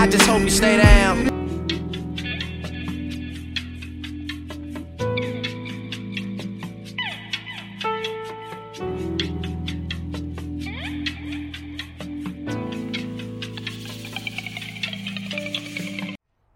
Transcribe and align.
I 0.00 0.06
just 0.06 0.24
hope 0.26 0.40
you 0.40 0.48
stay 0.48 0.78
down. 0.78 1.26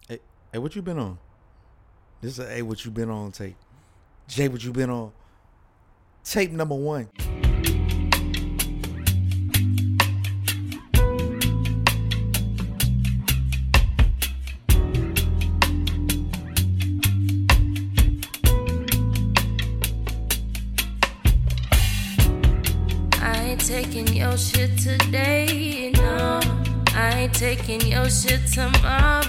Hey, 0.08 0.20
hey, 0.50 0.58
what 0.58 0.74
you 0.74 0.80
been 0.80 0.98
on? 0.98 1.18
This 2.22 2.32
is 2.32 2.38
a 2.38 2.48
hey, 2.48 2.62
what 2.62 2.82
you 2.82 2.90
been 2.90 3.10
on 3.10 3.30
tape. 3.30 3.56
Jay, 4.26 4.48
what 4.48 4.64
you 4.64 4.72
been 4.72 4.88
on? 4.88 5.12
Tape 6.24 6.50
number 6.50 6.76
one. 6.76 7.10
Your 24.34 24.38
shit 24.40 24.76
today, 24.76 25.92
no. 25.94 26.40
I 26.92 27.20
ain't 27.20 27.34
taking 27.34 27.80
your 27.82 28.10
shit 28.10 28.40
tomorrow, 28.48 29.22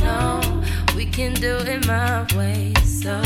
no. 0.00 0.62
We 0.94 1.06
can 1.06 1.32
do 1.32 1.56
it 1.60 1.86
my 1.86 2.26
way, 2.36 2.74
so 2.84 3.22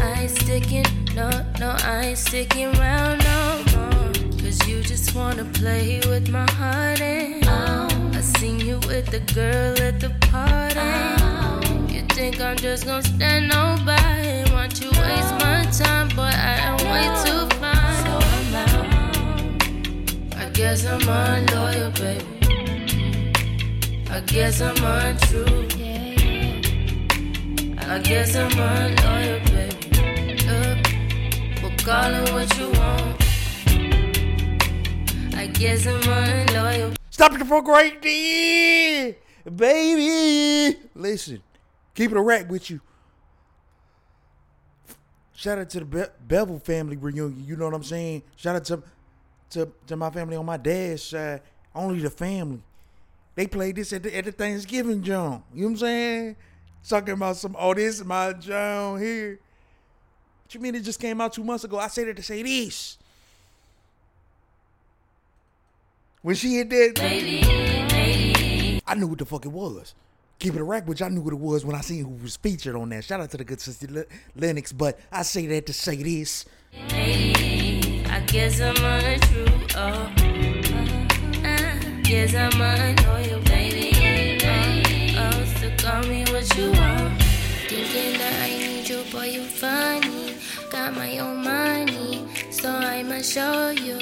I 0.00 0.22
ain't 0.22 0.30
sticking, 0.32 0.86
no, 1.14 1.30
no, 1.60 1.76
I 1.84 2.06
ain't 2.06 2.18
sticking 2.18 2.74
around 2.78 3.18
no 3.22 3.62
more. 3.76 4.12
Cause 4.40 4.66
you 4.66 4.82
just 4.82 5.14
wanna 5.14 5.44
play 5.44 6.00
with 6.08 6.28
my 6.28 6.50
heart 6.50 7.00
and 7.00 7.46
I 7.46 8.20
seen 8.20 8.58
you 8.58 8.80
with 8.88 9.06
the 9.06 9.20
girl 9.34 9.80
at 9.86 10.00
the 10.00 10.10
party. 10.32 11.94
You 11.94 12.02
think 12.16 12.40
I'm 12.40 12.56
just 12.56 12.86
gonna 12.86 13.04
stand 13.04 13.50
nobody? 13.50 14.50
Want 14.52 14.80
you 14.80 14.90
waste 14.90 15.34
my 15.44 15.64
time, 15.70 16.08
but 16.16 16.34
I 16.34 16.54
am 16.70 16.76
way 16.90 17.06
too 17.24 17.56
fine. 17.60 18.21
Guess 20.52 20.84
I'm 20.86 21.00
unloyal, 21.08 21.90
baby. 21.92 22.24
I 24.10 24.20
guess 24.26 24.60
I'm 24.60 24.76
untrue. 24.84 25.66
I 27.78 27.98
guess 27.98 28.36
I'm 28.36 28.52
unloyal, 28.52 29.40
baby. 29.46 30.36
Look, 30.46 31.62
we'll 31.62 31.76
call 31.78 32.14
it 32.14 32.32
what 32.32 32.58
you 32.58 32.66
want. 32.78 33.22
I 35.34 35.46
guess 35.54 35.86
I'm 35.86 36.02
unloyal. 36.08 36.92
Stop 37.10 37.32
it 37.32 37.44
for 37.46 37.62
great 37.62 38.02
day, 38.02 39.16
baby. 39.56 40.78
Listen, 40.94 41.42
keep 41.94 42.10
it 42.10 42.16
a 42.16 42.20
rack 42.20 42.50
with 42.50 42.70
you. 42.70 42.80
Shout 45.34 45.58
out 45.58 45.70
to 45.70 45.80
the 45.80 45.86
Be- 45.86 46.04
Bevel 46.28 46.58
family 46.60 46.96
reunion. 46.96 47.42
You 47.46 47.56
know 47.56 47.64
what 47.64 47.74
I'm 47.74 47.82
saying? 47.82 48.22
Shout 48.36 48.54
out 48.56 48.64
to, 48.66 48.82
to 49.52 49.68
to 49.86 49.96
my 49.96 50.10
family 50.10 50.36
on 50.36 50.46
my 50.46 50.56
dad's 50.56 51.02
side. 51.02 51.42
Only 51.74 52.00
the 52.00 52.10
family. 52.10 52.62
They 53.34 53.46
played 53.46 53.76
this 53.76 53.92
at 53.92 54.02
the, 54.02 54.16
at 54.16 54.26
the 54.26 54.32
Thanksgiving 54.32 55.02
John. 55.02 55.42
You 55.54 55.62
know 55.62 55.68
what 55.68 55.72
I'm 55.72 55.76
saying? 55.78 56.36
Talking 56.86 57.14
about 57.14 57.36
some, 57.36 57.56
oh, 57.58 57.72
this 57.72 58.00
is 58.00 58.04
my 58.04 58.34
John 58.34 59.00
here. 59.00 59.38
What 60.44 60.54
you 60.54 60.60
mean 60.60 60.74
it 60.74 60.82
just 60.82 61.00
came 61.00 61.20
out 61.20 61.32
two 61.32 61.44
months 61.44 61.64
ago? 61.64 61.78
I 61.78 61.88
said 61.88 62.08
it 62.08 62.16
to 62.16 62.22
say 62.22 62.42
this. 62.42 62.98
When 66.20 66.36
she 66.36 66.56
hit 66.56 66.70
that, 66.70 68.82
I 68.86 68.94
knew 68.94 69.06
what 69.06 69.18
the 69.18 69.24
fuck 69.24 69.46
it 69.46 69.52
was. 69.52 69.94
Keep 70.38 70.56
it 70.56 70.60
a 70.60 70.64
rack, 70.64 70.86
which 70.86 71.00
I 71.00 71.08
knew 71.08 71.20
what 71.20 71.32
it 71.32 71.38
was 71.38 71.64
when 71.64 71.74
I 71.74 71.80
seen 71.80 72.04
who 72.04 72.10
was 72.10 72.36
featured 72.36 72.76
on 72.76 72.90
that. 72.90 73.04
Shout 73.04 73.20
out 73.20 73.30
to 73.30 73.36
the 73.36 73.44
good 73.44 73.60
sister 73.60 74.06
Lennox, 74.36 74.72
but 74.72 74.98
I 75.10 75.22
say 75.22 75.46
that 75.46 75.66
to 75.66 75.72
say 75.72 76.02
this. 76.02 76.44
I 76.90 77.51
guess 78.32 78.62
I'm 78.62 78.76
untrue. 78.82 79.44
Oh, 79.76 79.78
uh, 79.78 80.08
uh, 81.44 81.76
I 81.84 82.00
guess 82.02 82.34
I'm 82.34 82.58
unloyal, 82.58 83.40
baby. 83.42 83.92
Uh, 84.42 85.18
oh, 85.18 85.30
oh, 85.34 85.44
so 85.60 85.68
call 85.76 86.02
me 86.04 86.24
what 86.32 86.56
you 86.56 86.72
want. 86.72 87.22
Thinking 87.68 88.18
that 88.18 88.42
I 88.42 88.48
need 88.56 88.88
you, 88.88 89.04
boy, 89.12 89.26
you 89.26 89.42
funny. 89.42 90.36
Got 90.70 90.94
my 90.94 91.18
own 91.18 91.44
money, 91.44 92.26
so 92.50 92.70
I'ma 92.70 93.18
show 93.18 93.68
you. 93.68 93.98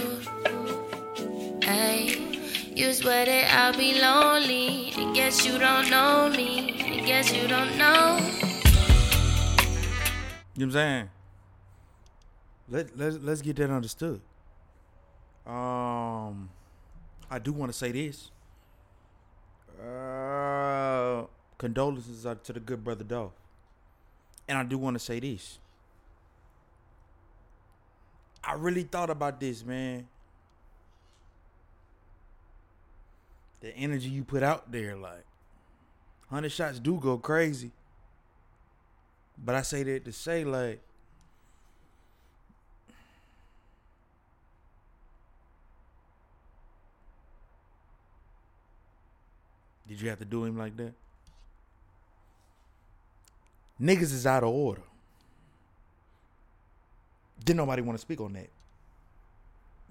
Hey, 1.61 2.39
you 2.73 2.93
swear 2.93 3.27
that 3.27 3.53
I'll 3.53 3.77
be 3.77 4.01
lonely. 4.01 4.93
I 4.97 5.13
guess 5.13 5.45
you 5.45 5.59
don't 5.59 5.91
know 5.91 6.31
me. 6.31 7.01
I 7.01 7.05
guess 7.05 7.33
you 7.33 7.49
don't 7.49 7.77
know. 7.77 8.19
You 10.55 10.67
know 10.67 10.67
what 10.67 10.67
I'm 10.67 10.71
saying? 10.71 11.11
Let 12.71 12.97
let's 12.97 13.17
let's 13.21 13.43
get 13.43 13.57
that 13.57 13.71
understood. 13.71 14.21
Um, 15.45 16.49
I 17.29 17.39
do 17.43 17.53
want 17.53 17.73
to 17.73 17.77
say 17.77 17.91
this. 17.91 18.31
Uh, 19.83 21.25
condolences 21.59 22.27
to 22.45 22.53
the 22.53 22.61
good 22.61 22.85
brother 22.85 23.03
Dolph, 23.03 23.33
and 24.49 24.57
I 24.57 24.63
do 24.63 24.79
want 24.79 24.95
to 24.95 25.01
say 25.01 25.19
this. 25.19 25.59
I 28.45 28.55
really 28.55 28.85
thought 28.85 29.11
about 29.11 29.41
this, 29.41 29.65
man. 29.65 30.07
The 33.61 33.75
energy 33.77 34.09
you 34.09 34.25
put 34.25 34.43
out 34.43 34.71
there, 34.71 34.97
like, 34.97 35.25
hundred 36.31 36.53
shots 36.53 36.79
do 36.79 36.99
go 36.99 37.19
crazy. 37.19 37.73
But 39.43 39.55
I 39.55 39.63
say 39.63 39.83
that 39.83 40.05
to 40.05 40.13
say 40.13 40.45
like 40.45 40.81
Did 49.91 50.01
you 50.01 50.09
have 50.09 50.21
to 50.21 50.25
do 50.25 50.45
him 50.45 50.57
like 50.57 50.77
that? 50.77 50.93
Niggas 53.83 54.03
is 54.03 54.25
out 54.25 54.45
of 54.45 54.51
order. 54.51 54.83
Didn't 57.45 57.57
nobody 57.57 57.83
want 57.83 57.99
to 57.99 58.01
speak 58.01 58.21
on 58.21 58.35
that. 58.35 58.51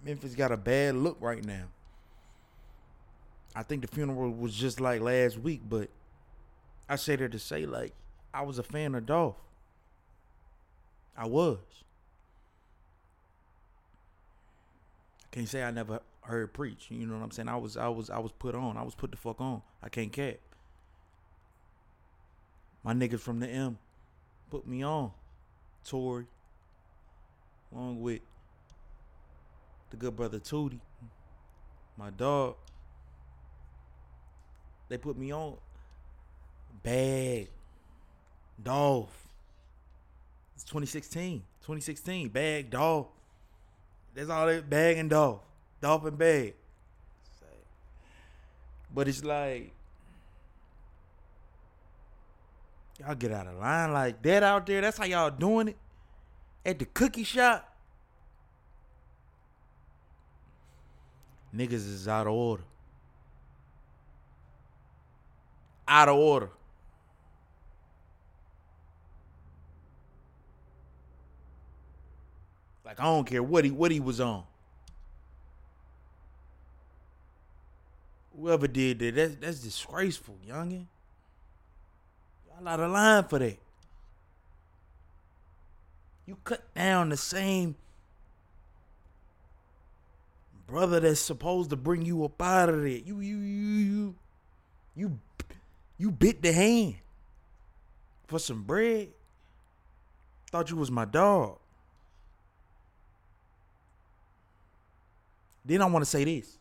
Memphis 0.02 0.36
got 0.36 0.54
a 0.54 0.58
bad 0.58 0.96
look 0.96 1.18
right 1.20 1.44
now. 1.44 1.66
I 3.54 3.64
think 3.64 3.82
the 3.82 3.90
funeral 3.90 4.32
was 4.32 4.56
just 4.56 4.80
like 4.80 5.02
last 5.02 5.38
week, 5.38 5.60
but 5.68 5.90
I 6.88 6.96
say 6.96 7.18
that 7.18 7.34
to 7.34 7.40
say 7.40 7.66
like 7.66 7.92
I 8.34 8.44
was 8.44 8.58
a 8.58 8.64
fan 8.64 8.96
of 8.96 9.06
Dolph. 9.06 9.36
I 11.18 11.28
was. 11.28 11.58
I 15.26 15.36
can't 15.36 15.50
say 15.50 15.62
I 15.62 15.72
never 15.72 16.00
heard 16.22 16.54
preach. 16.54 16.88
You 16.90 17.06
know 17.06 17.16
what 17.16 17.24
I'm 17.24 17.32
saying? 17.32 17.50
I 17.50 17.58
was 17.58 17.78
I 17.78 17.88
was 17.88 18.10
I 18.10 18.20
was 18.20 18.32
put 18.32 18.56
on. 18.56 18.78
I 18.78 18.84
was 18.84 18.96
put 18.96 19.12
the 19.12 19.18
fuck 19.18 19.40
on. 19.42 19.62
I 19.82 19.90
can't 19.90 20.12
cap. 20.12 20.38
My 22.84 22.94
niggas 22.94 23.20
from 23.20 23.40
the 23.40 23.48
M 23.48 23.78
put 24.50 24.68
me 24.68 24.84
on. 24.84 25.12
Tory. 25.86 26.26
Along 27.72 28.02
with 28.02 28.22
the 29.92 29.98
good 29.98 30.16
brother 30.16 30.40
Tootie. 30.40 30.80
My 31.98 32.10
dog. 32.10 32.56
They 34.88 34.98
put 34.98 35.18
me 35.18 35.32
on. 35.34 35.58
Bad. 36.82 37.48
Dolph. 38.62 39.28
It's 40.56 40.64
2016. 40.64 41.44
2016. 41.62 42.30
Bag, 42.30 42.70
Dolph. 42.70 43.08
That's 44.14 44.30
all 44.30 44.48
that 44.48 44.70
bag 44.70 44.98
and 44.98 45.10
Dolph. 45.10 45.42
Dolph 45.82 46.06
and 46.06 46.18
bag. 46.18 46.56
But 48.94 49.08
it's 49.08 49.24
like 49.24 49.72
y'all 53.00 53.16
get 53.16 53.32
out 53.32 53.48
of 53.48 53.58
line 53.58 53.94
like 53.94 54.22
that 54.24 54.44
out 54.44 54.66
there. 54.66 54.82
That's 54.82 54.98
how 54.98 55.06
y'all 55.06 55.30
doing 55.30 55.70
it. 55.70 55.78
At 56.66 56.80
the 56.80 56.86
cookie 56.86 57.24
shop. 57.24 57.66
Niggas 61.56 61.74
is 61.74 62.08
out 62.08 62.28
of 62.28 62.34
order. 62.34 62.64
Out 65.88 66.10
of 66.10 66.16
order. 66.16 66.50
Like 72.86 73.00
I 73.00 73.04
don't 73.04 73.26
care 73.26 73.42
what 73.42 73.66
he 73.66 73.72
what 73.72 73.92
he 73.92 74.00
was 74.00 74.20
on. 74.20 74.44
Whoever 78.40 78.68
did 78.68 79.00
that, 79.00 79.16
that's 79.16 79.36
that's 79.36 79.60
disgraceful, 79.60 80.38
youngin. 80.48 80.86
Y'all 82.48 82.68
out 82.68 82.80
of 82.80 82.92
line 82.92 83.24
for 83.26 83.40
that. 83.40 83.58
You 86.26 86.38
cut 86.44 86.74
down 86.74 87.10
the 87.10 87.18
same 87.18 87.76
brother 90.68 91.00
that's 91.00 91.20
supposed 91.20 91.72
to 91.72 91.76
bring 91.76 92.06
you 92.06 92.24
up 92.24 92.42
out 92.42 92.70
of 92.70 92.82
there. 92.82 92.88
You 92.88 93.20
you 93.20 93.38
you 93.40 93.76
you 93.80 94.16
you 94.96 95.20
You 95.98 96.12
bit 96.12 96.42
the 96.42 96.54
hand 96.54 96.96
for 98.28 98.40
some 98.40 98.64
bread. 98.64 99.10
Thought 100.50 100.70
you 100.70 100.78
was 100.78 100.90
my 100.90 101.06
dog. 101.06 101.58
Then 105.66 105.82
I 105.82 105.86
want 105.86 106.06
to 106.06 106.10
say 106.10 106.24
this. 106.24 106.59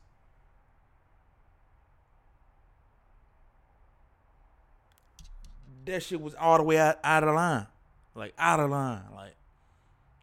That 5.88 6.02
shit 6.02 6.20
was 6.20 6.34
all 6.34 6.58
the 6.58 6.64
way 6.64 6.78
out, 6.78 6.98
out 7.02 7.24
of 7.24 7.34
line. 7.34 7.66
Like 8.14 8.34
out 8.38 8.60
of 8.60 8.70
line. 8.70 9.02
Like 9.14 9.34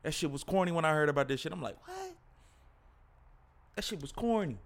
that 0.03 0.13
shit 0.13 0.31
was 0.31 0.43
corny 0.43 0.71
when 0.71 0.85
I 0.85 0.93
heard 0.93 1.09
about 1.09 1.27
this 1.27 1.41
shit. 1.41 1.51
I'm 1.51 1.61
like, 1.61 1.75
what? 1.87 2.13
That 3.75 3.83
shit 3.83 3.99
was 3.99 4.11
corny. 4.11 4.59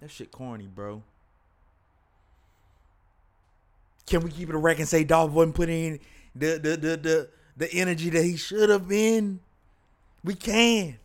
That 0.00 0.10
shit 0.10 0.32
corny, 0.32 0.66
bro. 0.66 1.02
Can 4.06 4.22
we 4.22 4.30
keep 4.30 4.48
it 4.48 4.54
a 4.54 4.58
record 4.58 4.80
and 4.80 4.88
say 4.88 5.04
Dolph 5.04 5.30
wasn't 5.30 5.54
putting 5.54 5.84
in 5.84 6.00
the 6.34 6.58
the 6.58 6.76
the 6.76 6.96
the, 6.96 7.28
the 7.56 7.72
energy 7.72 8.10
that 8.10 8.24
he 8.24 8.36
should 8.36 8.70
have 8.70 8.88
been? 8.88 9.38
We 10.24 10.34
can. 10.34 10.98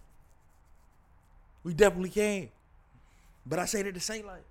We 1.64 1.76
definitely 1.76 2.10
can. 2.10 2.50
But 3.46 3.60
I 3.60 3.66
say 3.66 3.84
that 3.84 3.94
to 3.94 4.00
say 4.00 4.24
like 4.24 4.44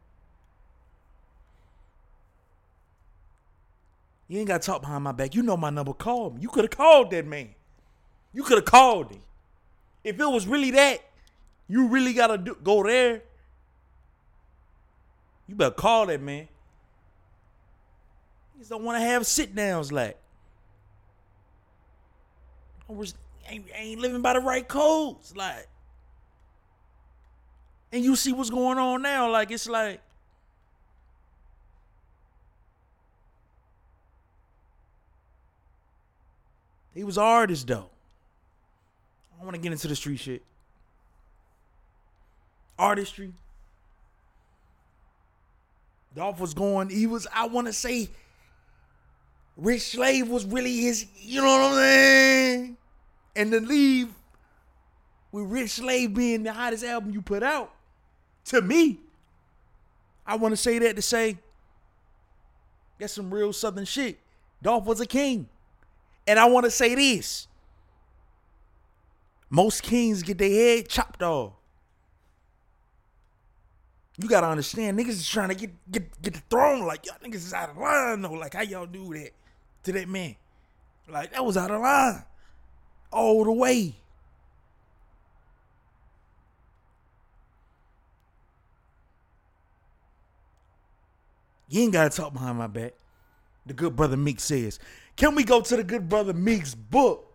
You 4.29 4.39
ain't 4.39 4.49
got 4.49 4.63
to 4.63 4.67
talk 4.67 4.81
behind 4.81 5.05
my 5.05 5.13
back. 5.13 5.35
You 5.35 5.43
know 5.43 5.57
my 5.57 5.71
number. 5.71 5.93
Call 5.93 6.31
me. 6.31 6.41
You 6.41 6.49
could 6.49 6.65
have 6.65 6.71
called 6.71 7.11
that 7.11 7.27
man. 7.27 7.51
You 8.33 8.43
could 8.43 8.59
have 8.59 8.65
called 8.65 9.11
him. 9.11 9.21
If 10.03 10.19
it 10.19 10.27
was 10.27 10.47
really 10.47 10.71
that, 10.73 11.01
you 11.69 11.89
really 11.89 12.13
got 12.13 12.29
to 12.29 12.39
go 12.39 12.83
there. 12.83 13.23
You 15.47 15.55
better 15.55 15.75
call 15.75 16.07
that 16.07 16.21
man. 16.23 16.49
You 18.55 18.61
just 18.61 18.71
don't 18.71 18.83
want 18.83 18.99
to 18.99 19.05
have 19.05 19.27
sit 19.27 19.55
downs 19.55 19.93
like. 19.93 20.19
Ain't, 23.49 23.67
ain't 23.75 24.01
living 24.01 24.23
by 24.23 24.33
the 24.33 24.41
right 24.41 24.67
codes. 24.67 25.37
Like. 25.37 25.69
And 27.93 28.03
you 28.03 28.17
see 28.17 28.33
what's 28.33 28.51
going 28.51 28.79
on 28.79 29.03
now. 29.03 29.31
Like, 29.31 29.51
it's 29.51 29.69
like. 29.69 30.01
He 36.95 37.05
was 37.05 37.17
an 37.17 37.25
artist 37.25 37.67
though. 37.67 37.91
I 39.41 39.45
want 39.45 39.57
to 39.57 39.61
get 39.61 39.73
into 39.73 39.89
the 39.89 39.97
street 39.97 40.19
shit. 40.19 40.43
Artistry. 42.79 43.33
Dolph 46.15 46.39
was 46.39 46.55
going, 46.55 46.91
he 46.91 47.07
was, 47.07 47.27
I 47.35 47.47
want 47.47 47.67
to 47.67 47.73
say, 47.73 48.09
Rich 49.57 49.83
Slave 49.93 50.29
was 50.29 50.45
really 50.45 50.77
his, 50.77 51.07
you 51.17 51.43
know 51.43 51.47
what 51.47 51.73
I'm 51.73 51.75
saying? 51.75 52.77
And 53.35 53.51
to 53.51 53.61
leave 53.61 54.09
with 55.33 55.47
Rich 55.47 55.71
Slave 55.71 56.15
being 56.15 56.45
the 56.45 56.53
hottest 56.53 56.85
album 56.85 57.11
you 57.11 57.21
put 57.21 57.43
out, 57.43 57.73
to 58.47 58.63
me, 58.63 59.01
I 60.25 60.37
want 60.37 60.53
to 60.53 60.57
say 60.57 60.79
that 60.79 60.97
to 60.97 61.03
say, 61.03 61.39
that's 62.99 63.13
some 63.13 63.33
real 63.35 63.53
Southern 63.53 63.85
shit. 63.85 64.19
Dolph 64.63 64.85
was 64.85 65.01
a 65.01 65.07
king. 65.07 65.49
And 66.27 66.39
I 66.39 66.47
want 66.47 66.65
to 66.65 66.71
say 66.71 66.95
this. 66.95 67.49
Most 69.51 69.83
kings 69.83 70.23
get 70.23 70.39
their 70.39 70.51
head 70.51 70.89
chopped 70.89 71.23
off. 71.23 71.53
You 74.17 74.29
gotta 74.29 74.47
understand, 74.47 74.99
niggas 74.99 75.09
is 75.09 75.29
trying 75.29 75.49
to 75.49 75.55
get 75.55 75.71
get 75.91 76.23
get 76.23 76.35
the 76.35 76.43
throne. 76.49 76.87
Like 76.87 77.05
y'all 77.07 77.17
niggas 77.25 77.35
is 77.37 77.53
out 77.53 77.71
of 77.71 77.77
line 77.77 78.23
though. 78.23 78.33
Like 78.33 78.55
how 78.55 78.63
y'all 78.63 78.87
do 78.87 79.13
that 79.15 79.31
to 79.85 79.93
that 79.93 80.09
man? 80.09 80.37
Like 81.09 81.33
that 81.33 81.45
was 81.45 81.57
out 81.57 81.71
of 81.71 81.81
line. 81.81 82.23
All 83.13 83.45
the 83.45 83.53
way. 83.53 83.95
You 91.69 91.83
ain't 91.83 91.93
gotta 91.93 92.11
talk 92.11 92.33
behind 92.33 92.59
my 92.59 92.69
back. 92.69 92.93
The 93.67 93.75
good 93.75 93.97
brother 93.97 94.17
Meek 94.17 94.39
says. 94.39 94.79
Can 95.17 95.35
we 95.35 95.45
go 95.45 95.61
to 95.61 95.77
the 95.77 95.85
good 95.85 96.09
brother 96.09 96.33
Meek's 96.33 96.75
book? 96.75 97.33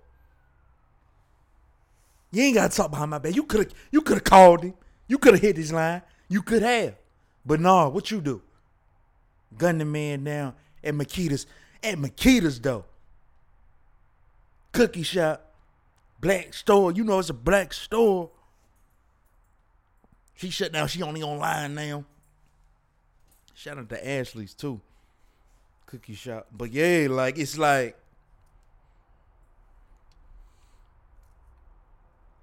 You 2.32 2.44
ain't 2.44 2.56
gotta 2.56 2.76
talk 2.76 2.92
behind 2.92 3.12
my 3.12 3.20
back. 3.20 3.36
You 3.36 3.44
could 3.44 3.62
have 3.62 3.74
you 3.92 4.02
could 4.02 4.18
have 4.18 4.24
called 4.24 4.64
him. 4.64 4.74
You 5.08 5.18
could 5.18 5.34
have 5.34 5.42
hit 5.42 5.58
his 5.58 5.74
line. 5.74 6.02
You 6.28 6.42
could 6.42 6.62
have. 6.62 6.96
But 7.46 7.60
nah, 7.60 7.90
what 7.90 8.12
you 8.12 8.22
do? 8.22 8.42
Gun 9.58 9.80
the 9.80 9.86
man 9.86 10.24
down 10.24 10.54
at 10.84 10.94
Makeda's. 10.94 11.48
At 11.82 11.98
Makeda's 11.98 12.60
though. 12.60 12.86
Cookie 14.72 15.04
shop. 15.04 15.54
Black 16.22 16.54
store. 16.54 16.92
You 16.92 17.04
know 17.04 17.18
it's 17.20 17.30
a 17.30 17.34
black 17.34 17.74
store. 17.74 18.30
She 20.36 20.50
shut 20.50 20.72
down. 20.72 20.88
She 20.88 21.02
only 21.02 21.24
online 21.24 21.74
now. 21.74 22.06
Shout 23.56 23.78
out 23.78 23.90
to 23.90 24.08
Ashley's 24.08 24.54
too 24.54 24.82
cookie 25.90 26.14
shop. 26.14 26.46
But 26.56 26.72
yeah, 26.72 27.08
like 27.10 27.40
it's 27.40 27.58
like 27.58 27.98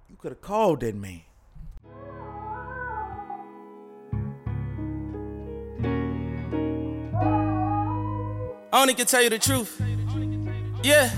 you 0.09 0.17
could 0.17 0.33
have 0.33 0.41
called 0.41 0.81
that 0.81 0.93
man. 0.93 1.21
I 8.69 8.81
only 8.81 8.93
can 8.93 9.05
tell 9.05 9.23
you 9.23 9.29
the 9.29 9.39
truth. 9.39 9.81
Yeah. 10.83 11.09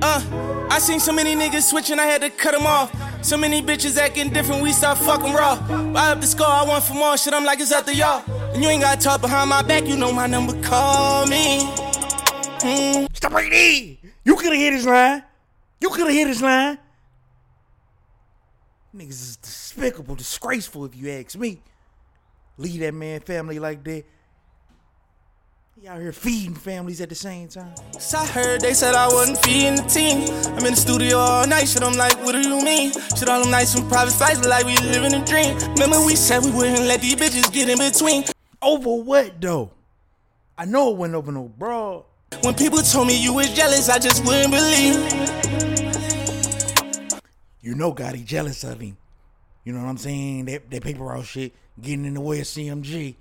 Uh, 0.00 0.66
I 0.70 0.78
seen 0.78 0.98
so 0.98 1.12
many 1.12 1.34
niggas 1.34 1.68
switching, 1.68 1.98
I 1.98 2.06
had 2.06 2.22
to 2.22 2.30
cut 2.30 2.54
them 2.54 2.66
off. 2.66 3.07
So 3.22 3.36
many 3.36 3.60
bitches 3.60 3.98
acting 3.98 4.30
different, 4.30 4.62
we 4.62 4.72
start 4.72 4.98
fucking 4.98 5.34
raw. 5.34 5.56
Buy 5.92 6.12
up 6.12 6.20
the 6.20 6.26
score, 6.26 6.46
I 6.46 6.64
want 6.64 6.84
for 6.84 6.94
more 6.94 7.16
shit, 7.16 7.34
I'm 7.34 7.44
like, 7.44 7.60
it's 7.60 7.72
up 7.72 7.84
to 7.86 7.94
y'all. 7.94 8.22
And 8.54 8.62
you 8.62 8.68
ain't 8.68 8.82
gotta 8.82 9.00
talk 9.00 9.20
behind 9.20 9.50
my 9.50 9.62
back, 9.62 9.86
you 9.86 9.96
know 9.96 10.12
my 10.12 10.26
number, 10.26 10.60
call 10.62 11.26
me. 11.26 11.60
Mm. 12.60 13.14
Stop 13.14 13.32
right 13.32 13.50
there. 13.50 14.10
You 14.24 14.36
could 14.36 14.52
have 14.52 14.60
hit 14.60 14.72
his 14.72 14.86
line. 14.86 15.22
You 15.80 15.90
could 15.90 16.06
have 16.06 16.12
hit 16.12 16.26
his 16.28 16.42
line. 16.42 16.78
Niggas 18.94 19.10
is 19.10 19.36
despicable, 19.36 20.14
disgraceful 20.14 20.84
if 20.84 20.96
you 20.96 21.10
ask 21.10 21.36
me. 21.36 21.60
Leave 22.56 22.80
that 22.80 22.94
man 22.94 23.20
family 23.20 23.58
like 23.58 23.84
that. 23.84 24.04
He 25.80 25.86
out 25.86 26.00
here 26.00 26.10
feeding 26.10 26.56
families 26.56 27.00
at 27.00 27.08
the 27.08 27.14
same 27.14 27.46
time. 27.46 27.72
So 28.00 28.18
I 28.18 28.26
heard 28.26 28.62
they 28.62 28.74
said 28.74 28.96
I 28.96 29.06
wasn't 29.06 29.38
feeding 29.44 29.76
the 29.76 29.82
team. 29.82 30.28
I'm 30.56 30.66
in 30.66 30.74
the 30.74 30.76
studio 30.76 31.18
all 31.18 31.46
night, 31.46 31.68
shit. 31.68 31.84
I'm 31.84 31.92
like, 31.92 32.16
what 32.24 32.32
do 32.32 32.40
you 32.40 32.60
mean? 32.64 32.90
Shit, 32.90 33.28
all 33.28 33.42
them 33.42 33.52
nights 33.52 33.74
from 33.74 33.88
private 33.88 34.10
flights, 34.10 34.44
like 34.44 34.66
we 34.66 34.76
living 34.78 35.14
a 35.14 35.24
dream. 35.24 35.56
Remember 35.74 36.04
we 36.04 36.16
said 36.16 36.44
we 36.44 36.50
wouldn't 36.50 36.80
let 36.80 37.00
these 37.00 37.14
bitches 37.14 37.52
get 37.52 37.68
in 37.68 37.78
between. 37.78 38.24
Over 38.60 39.04
what 39.04 39.40
though? 39.40 39.70
I 40.56 40.64
know 40.64 40.90
it 40.90 40.96
went 40.96 41.14
over 41.14 41.30
no 41.30 41.44
broad. 41.44 42.02
When 42.42 42.54
people 42.54 42.78
told 42.78 43.06
me 43.06 43.22
you 43.22 43.34
was 43.34 43.54
jealous, 43.54 43.88
I 43.88 44.00
just 44.00 44.24
wouldn't 44.24 44.50
believe. 44.50 44.96
You 47.60 47.76
know 47.76 47.94
Gotti 47.94 48.24
jealous 48.24 48.64
of 48.64 48.80
him. 48.80 48.96
You 49.62 49.74
know 49.74 49.82
what 49.82 49.90
I'm 49.90 49.98
saying? 49.98 50.46
That 50.46 50.68
that 50.72 50.82
paper 50.82 51.04
route 51.04 51.24
shit 51.24 51.54
getting 51.80 52.04
in 52.04 52.14
the 52.14 52.20
way 52.20 52.40
of 52.40 52.46
CMG. 52.46 53.14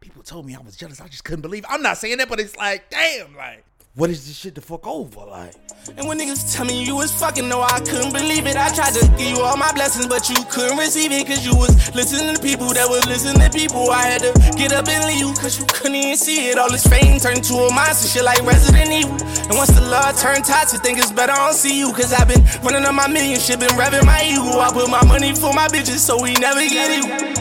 People 0.00 0.22
told 0.22 0.46
me 0.46 0.54
I 0.54 0.60
was 0.60 0.76
jealous. 0.76 1.00
I 1.00 1.08
just 1.08 1.24
couldn't 1.24 1.42
believe. 1.42 1.64
It. 1.64 1.70
I'm 1.70 1.82
not 1.82 1.98
saying 1.98 2.18
that, 2.18 2.28
but 2.28 2.40
it's 2.40 2.56
like, 2.56 2.90
damn, 2.90 3.34
like 3.36 3.64
what 3.96 4.10
is 4.10 4.26
this 4.26 4.36
shit 4.36 4.54
to 4.54 4.60
fuck 4.60 4.86
over? 4.86 5.24
Like, 5.24 5.54
and 5.96 6.06
when 6.06 6.18
niggas 6.18 6.54
tell 6.54 6.66
me 6.66 6.84
you 6.84 6.96
was 6.96 7.10
fucking, 7.18 7.48
no, 7.48 7.62
I 7.62 7.80
couldn't 7.80 8.12
believe 8.12 8.46
it. 8.46 8.54
I 8.54 8.68
tried 8.68 8.92
to 8.92 9.08
give 9.16 9.32
you 9.32 9.40
all 9.40 9.56
my 9.56 9.72
blessings, 9.72 10.06
but 10.06 10.28
you 10.28 10.36
couldn't 10.50 10.76
receive 10.76 11.12
it, 11.12 11.26
cause 11.26 11.46
you 11.46 11.56
was 11.56 11.72
listening 11.94 12.36
to 12.36 12.42
people 12.42 12.74
that 12.74 12.86
was 12.86 13.06
listening 13.06 13.40
to 13.40 13.48
people. 13.48 13.90
I 13.90 14.02
had 14.02 14.20
to 14.20 14.32
get 14.58 14.72
up 14.72 14.86
and 14.86 15.02
leave 15.06 15.20
you, 15.20 15.32
cause 15.40 15.58
you 15.58 15.64
couldn't 15.64 15.96
even 15.96 16.16
see 16.18 16.50
it. 16.50 16.58
All 16.58 16.70
this 16.70 16.86
fame 16.86 17.18
turned 17.18 17.42
to 17.44 17.54
a 17.54 17.72
monster, 17.72 18.06
shit 18.06 18.24
like 18.24 18.42
Resident 18.44 18.92
Evil. 18.92 19.16
And 19.48 19.56
once 19.56 19.72
the 19.72 19.80
love 19.80 20.14
turned 20.20 20.44
toxic, 20.44 20.82
think 20.82 20.98
it's 20.98 21.10
better 21.10 21.32
I 21.32 21.48
don't 21.48 21.54
see 21.56 21.78
you, 21.78 21.90
cause 21.94 22.12
I've 22.12 22.28
been 22.28 22.44
running 22.60 22.84
on 22.84 22.94
my 22.94 23.08
million 23.08 23.40
shit, 23.40 23.60
been 23.60 23.72
revving 23.80 24.04
my 24.04 24.20
ego. 24.28 24.60
I 24.60 24.68
put 24.76 24.90
my 24.90 25.04
money 25.06 25.32
for 25.34 25.54
my 25.54 25.68
bitches, 25.68 26.04
so 26.04 26.20
we 26.20 26.34
never 26.34 26.60
get 26.60 27.00
it. 27.00 27.35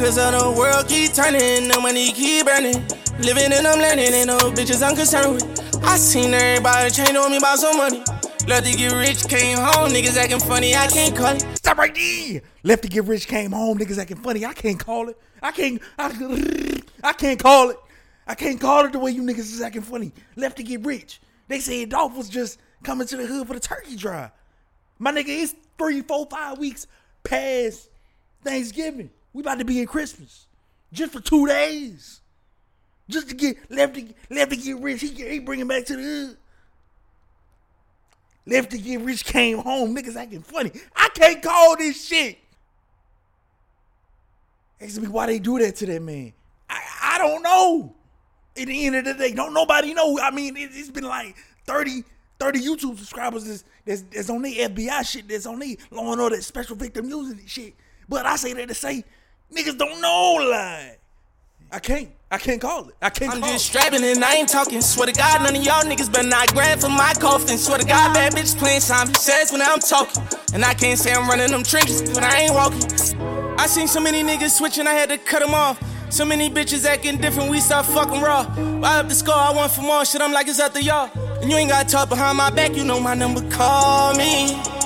Cause 0.00 0.16
of 0.16 0.32
the 0.32 0.58
world 0.58 0.88
keep 0.88 1.12
turning, 1.12 1.68
the 1.68 1.78
money 1.78 2.10
keep 2.12 2.46
burning. 2.46 2.72
Living 3.20 3.52
and 3.52 3.66
I'm 3.66 3.78
learning, 3.78 4.14
ain't 4.14 4.28
no 4.28 4.38
bitches 4.38 4.82
I'm 4.82 4.96
concerned 4.96 5.34
with. 5.34 5.84
I 5.84 5.98
seen 5.98 6.32
everybody 6.32 6.90
change 6.90 7.14
on 7.14 7.30
me 7.30 7.36
about 7.36 7.58
some 7.58 7.76
money. 7.76 8.02
Left 8.48 8.64
to 8.64 8.72
get 8.78 8.92
rich, 8.92 9.28
came 9.28 9.58
home, 9.58 9.90
niggas 9.90 10.16
acting 10.16 10.40
funny, 10.40 10.74
I 10.74 10.86
can't 10.86 11.14
call 11.14 11.36
it. 11.36 11.44
Stop 11.54 11.76
right 11.76 11.94
there. 11.94 12.40
Left 12.62 12.82
to 12.84 12.88
get 12.88 13.04
rich, 13.04 13.28
came 13.28 13.52
home, 13.52 13.76
niggas 13.76 13.98
acting 13.98 14.16
funny, 14.16 14.46
I 14.46 14.54
can't 14.54 14.78
call 14.78 15.10
it. 15.10 15.18
I 15.42 15.52
can't, 15.52 15.82
I, 15.98 16.80
I 17.04 17.12
can't 17.12 17.38
call 17.38 17.68
it. 17.68 17.76
I 18.26 18.34
can't 18.34 18.58
call 18.58 18.86
it 18.86 18.92
the 18.92 18.98
way 18.98 19.10
you 19.10 19.20
niggas 19.20 19.52
is 19.52 19.60
acting 19.60 19.82
funny. 19.82 20.12
Left 20.34 20.56
to 20.56 20.62
get 20.62 20.82
rich. 20.82 21.20
They 21.48 21.60
said 21.60 21.90
Dolph 21.90 22.16
was 22.16 22.30
just 22.30 22.58
coming 22.84 23.06
to 23.06 23.18
the 23.18 23.26
hood 23.26 23.46
for 23.46 23.52
the 23.52 23.60
turkey 23.60 23.96
drive. 23.96 24.30
My 24.98 25.12
nigga, 25.12 25.28
it's 25.28 25.54
three, 25.76 26.00
four, 26.00 26.26
five 26.30 26.56
weeks 26.56 26.86
past 27.22 27.90
Thanksgiving. 28.42 29.10
We 29.32 29.42
about 29.42 29.58
to 29.58 29.64
be 29.64 29.80
in 29.80 29.86
Christmas. 29.86 30.46
Just 30.92 31.12
for 31.12 31.20
two 31.20 31.46
days. 31.46 32.20
Just 33.08 33.28
to 33.28 33.34
get 33.34 33.56
left 33.70 33.94
to 33.94 34.06
left 34.30 34.50
to 34.52 34.56
get 34.56 34.78
rich. 34.78 35.00
He 35.00 35.08
he 35.08 35.38
bring 35.38 35.60
him 35.60 35.68
back 35.68 35.84
to 35.86 35.96
the 35.96 36.02
hood. 36.02 36.36
Left 38.46 38.70
to 38.70 38.78
get 38.78 39.00
rich 39.00 39.24
came 39.24 39.58
home. 39.58 39.94
Niggas 39.94 40.16
acting 40.16 40.42
funny. 40.42 40.72
I 40.94 41.08
can't 41.14 41.42
call 41.42 41.76
this 41.76 42.06
shit. 42.06 42.38
Ask 44.80 45.00
me 45.00 45.08
why 45.08 45.26
they 45.26 45.38
do 45.38 45.58
that 45.58 45.76
to 45.76 45.86
that 45.86 46.00
man. 46.00 46.32
I, 46.68 46.80
I 47.02 47.18
don't 47.18 47.42
know. 47.42 47.94
At 48.56 48.66
the 48.66 48.86
end 48.86 48.96
of 48.96 49.04
the 49.04 49.14
day, 49.14 49.32
don't 49.32 49.52
nobody 49.52 49.92
know. 49.94 50.18
I 50.18 50.30
mean, 50.30 50.56
it, 50.56 50.70
it's 50.72 50.90
been 50.90 51.04
like 51.04 51.36
30, 51.66 52.02
30 52.38 52.60
YouTube 52.60 52.98
subscribers 52.98 53.44
that's, 53.44 53.64
that's, 53.84 54.02
that's 54.02 54.30
on 54.30 54.42
the 54.42 54.54
FBI 54.54 55.08
shit, 55.08 55.28
that's 55.28 55.46
on 55.46 55.58
the 55.58 55.78
Law 55.90 56.12
and 56.12 56.20
Order 56.20 56.40
Special 56.40 56.76
Victim 56.76 57.08
Unit 57.08 57.38
shit. 57.46 57.74
But 58.08 58.26
I 58.26 58.36
say 58.36 58.52
that 58.54 58.68
to 58.68 58.74
say, 58.74 59.04
niggas 59.54 59.78
don't 59.78 60.00
know 60.00 60.48
like. 60.50 61.00
I 61.72 61.78
can't. 61.78 62.10
I 62.32 62.38
can't 62.38 62.60
call 62.60 62.88
it. 62.88 62.94
I 63.02 63.10
can't 63.10 63.32
I'm 63.32 63.40
call 63.40 63.50
just 63.50 63.66
strapping 63.66 64.04
and 64.04 64.24
I 64.24 64.36
ain't 64.36 64.48
talking. 64.48 64.80
Swear 64.80 65.06
to 65.06 65.12
God, 65.12 65.42
none 65.42 65.56
of 65.56 65.64
y'all 65.64 65.82
niggas 65.82 66.12
better 66.12 66.28
not 66.28 66.52
grab 66.52 66.78
for 66.78 66.88
my 66.88 67.12
coffin. 67.14 67.58
Swear 67.58 67.78
to 67.78 67.84
God, 67.84 68.14
bad 68.14 68.34
bitch 68.34 68.56
playing 68.56 68.80
Simon 68.80 69.14
Says 69.14 69.50
when 69.50 69.60
I'm 69.60 69.80
talking. 69.80 70.22
And 70.54 70.64
I 70.64 70.74
can't 70.74 70.98
say 70.98 71.12
I'm 71.12 71.28
running 71.28 71.50
them 71.50 71.64
trenches, 71.64 72.02
but 72.14 72.22
I 72.22 72.42
ain't 72.42 72.54
walking. 72.54 72.84
I 73.58 73.66
seen 73.66 73.88
so 73.88 73.98
many 74.00 74.22
niggas 74.22 74.56
switching, 74.56 74.86
I 74.86 74.92
had 74.92 75.08
to 75.08 75.18
cut 75.18 75.40
them 75.40 75.54
off. 75.54 75.82
So 76.10 76.24
many 76.24 76.48
bitches 76.50 76.84
acting 76.84 77.18
different, 77.18 77.50
we 77.50 77.60
start 77.60 77.86
fucking 77.86 78.20
raw. 78.20 78.46
I 78.82 79.00
up 79.00 79.08
the 79.08 79.14
score, 79.14 79.34
I 79.34 79.52
want 79.52 79.72
for 79.72 79.82
more 79.82 80.04
shit, 80.04 80.20
I'm 80.20 80.32
like 80.32 80.48
it's 80.48 80.60
up 80.60 80.72
to 80.74 80.82
y'all. 80.82 81.10
And 81.40 81.50
you 81.50 81.56
ain't 81.56 81.70
gotta 81.70 81.88
talk 81.88 82.08
behind 82.08 82.38
my 82.38 82.50
back, 82.50 82.76
you 82.76 82.84
know 82.84 83.00
my 83.00 83.14
number, 83.14 83.48
call 83.50 84.14
me. 84.14 84.79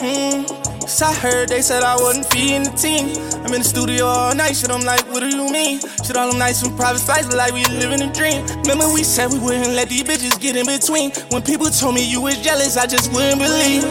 So 0.00 1.04
I 1.04 1.12
heard 1.12 1.50
they 1.50 1.60
said 1.60 1.82
I 1.82 1.94
wasn't 1.94 2.24
feeding 2.32 2.62
the 2.62 2.70
team. 2.70 3.12
I'm 3.44 3.52
in 3.52 3.60
the 3.60 3.68
studio 3.68 4.06
all 4.06 4.34
night, 4.34 4.56
shit. 4.56 4.70
I'm 4.70 4.80
like, 4.80 5.06
what 5.12 5.20
do 5.20 5.28
you 5.28 5.52
mean? 5.52 5.78
Shit, 5.78 6.16
all 6.16 6.30
them 6.30 6.38
nights 6.38 6.62
from 6.62 6.74
private 6.74 7.00
flights, 7.00 7.34
like 7.34 7.52
we 7.52 7.66
living 7.66 8.00
a 8.00 8.10
dream. 8.10 8.46
Remember 8.62 8.90
we 8.94 9.04
said 9.04 9.30
we 9.30 9.38
wouldn't 9.38 9.74
let 9.74 9.90
these 9.90 10.02
bitches 10.02 10.40
get 10.40 10.56
in 10.56 10.64
between. 10.64 11.10
When 11.28 11.42
people 11.42 11.66
told 11.66 11.96
me 11.96 12.10
you 12.10 12.22
was 12.22 12.40
jealous, 12.40 12.78
I 12.78 12.86
just 12.86 13.12
wouldn't 13.12 13.40
believe. 13.40 13.84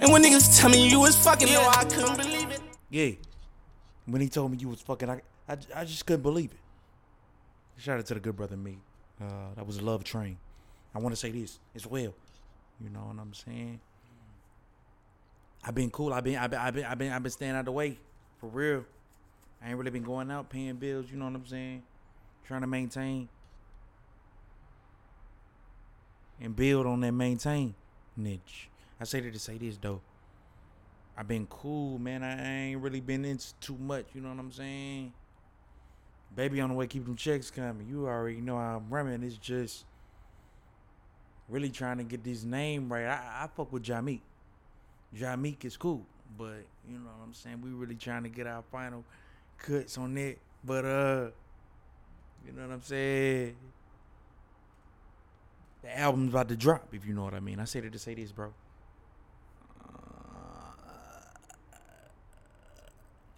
And 0.00 0.12
when 0.12 0.22
niggas 0.22 0.60
tell 0.60 0.70
me 0.70 0.88
you 0.88 1.00
was 1.00 1.16
fucking, 1.16 1.48
no, 1.48 1.68
I 1.68 1.84
couldn't 1.84 2.16
believe 2.16 2.48
it. 2.48 2.60
Yeah. 2.90 3.10
When 4.06 4.20
he 4.20 4.28
told 4.28 4.52
me 4.52 4.58
you 4.58 4.68
was 4.68 4.80
fucking, 4.82 5.10
I, 5.10 5.20
I, 5.48 5.56
I 5.74 5.84
just 5.84 6.06
couldn't 6.06 6.22
believe 6.22 6.52
it. 6.52 7.80
Shout 7.80 7.98
out 7.98 8.06
to 8.06 8.14
the 8.14 8.20
good 8.20 8.36
brother 8.36 8.56
me. 8.56 8.78
Uh, 9.20 9.24
that 9.56 9.66
was 9.66 9.78
a 9.78 9.82
love 9.82 10.04
train. 10.04 10.38
I 10.94 11.00
want 11.00 11.12
to 11.12 11.16
say 11.20 11.32
this 11.32 11.58
as 11.74 11.88
well. 11.88 12.14
You 12.82 12.90
know 12.90 13.00
what 13.00 13.16
I'm 13.20 13.34
saying? 13.34 13.80
I've 15.64 15.74
been 15.74 15.90
cool. 15.90 16.12
I've 16.12 16.24
been, 16.24 16.36
I've 16.36 16.50
been, 16.50 16.60
I've 16.60 16.74
been, 16.74 16.84
I've 16.84 16.98
been, 16.98 17.12
I've 17.12 17.22
been 17.22 17.32
staying 17.32 17.52
out 17.52 17.60
of 17.60 17.66
the 17.66 17.72
way 17.72 17.98
for 18.40 18.48
real. 18.48 18.84
I 19.62 19.68
ain't 19.68 19.78
really 19.78 19.90
been 19.90 20.02
going 20.02 20.30
out 20.30 20.50
paying 20.50 20.74
bills. 20.74 21.06
You 21.10 21.18
know 21.18 21.26
what 21.26 21.34
I'm 21.34 21.46
saying? 21.46 21.82
Trying 22.44 22.62
to 22.62 22.66
maintain 22.66 23.28
and 26.40 26.56
build 26.56 26.86
on 26.86 27.00
that 27.00 27.12
maintain 27.12 27.74
niche. 28.16 28.68
I 29.00 29.04
say 29.04 29.20
that 29.20 29.32
to 29.32 29.38
say 29.38 29.58
this 29.58 29.78
though. 29.80 30.00
I've 31.16 31.28
been 31.28 31.46
cool, 31.46 31.98
man. 31.98 32.24
I 32.24 32.70
ain't 32.70 32.80
really 32.80 33.00
been 33.00 33.24
into 33.24 33.54
too 33.60 33.76
much. 33.78 34.06
You 34.14 34.22
know 34.22 34.30
what 34.30 34.38
I'm 34.38 34.50
saying? 34.50 35.12
Baby 36.34 36.60
on 36.60 36.70
the 36.70 36.74
way, 36.74 36.86
keep 36.86 37.04
them 37.04 37.16
checks 37.16 37.50
coming. 37.50 37.86
You 37.88 38.06
already 38.06 38.40
know 38.40 38.56
how 38.56 38.78
I'm 38.78 38.90
running. 38.90 39.22
It's 39.22 39.36
just 39.36 39.84
really 41.52 41.70
trying 41.70 41.98
to 41.98 42.04
get 42.04 42.24
this 42.24 42.42
name 42.42 42.92
right. 42.92 43.04
I, 43.04 43.44
I 43.44 43.48
fuck 43.54 43.72
with 43.72 43.84
Jamik. 43.84 44.20
Jamik 45.16 45.64
is 45.64 45.76
cool, 45.76 46.02
but 46.36 46.64
you 46.88 46.98
know 46.98 47.10
what 47.18 47.24
I'm 47.24 47.34
saying. 47.34 47.60
We 47.62 47.70
really 47.70 47.94
trying 47.94 48.22
to 48.22 48.28
get 48.28 48.46
our 48.46 48.62
final 48.72 49.04
cuts 49.58 49.98
on 49.98 50.14
that. 50.14 50.36
But 50.64 50.84
uh, 50.84 51.26
you 52.46 52.52
know 52.52 52.66
what 52.66 52.74
I'm 52.74 52.82
saying. 52.82 53.56
The 55.82 55.98
album's 55.98 56.30
about 56.30 56.48
to 56.48 56.56
drop, 56.56 56.88
if 56.92 57.04
you 57.06 57.12
know 57.12 57.24
what 57.24 57.34
I 57.34 57.40
mean. 57.40 57.58
I 57.58 57.64
say 57.64 57.80
that 57.80 57.92
to 57.92 57.98
say 57.98 58.14
this, 58.14 58.32
bro. 58.32 58.52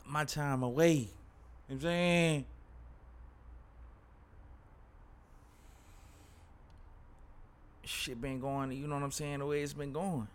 my 0.06 0.24
time 0.24 0.62
away. 0.62 0.92
You 0.92 1.00
know 1.00 1.08
what 1.66 1.74
I'm 1.74 1.80
saying? 1.80 2.44
Shit 7.86 8.20
been 8.20 8.40
going, 8.40 8.72
you 8.72 8.86
know 8.86 8.94
what 8.94 9.04
I'm 9.04 9.10
saying, 9.10 9.38
the 9.38 9.46
way 9.46 9.62
it's 9.62 9.72
been 9.72 9.92
going. 9.92 10.28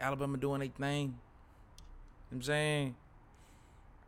Alabama 0.00 0.36
doing 0.36 0.60
their 0.60 0.68
thing. 0.68 1.02
You 1.02 1.08
know 1.08 1.14
what 2.30 2.36
I'm 2.36 2.42
saying? 2.42 2.94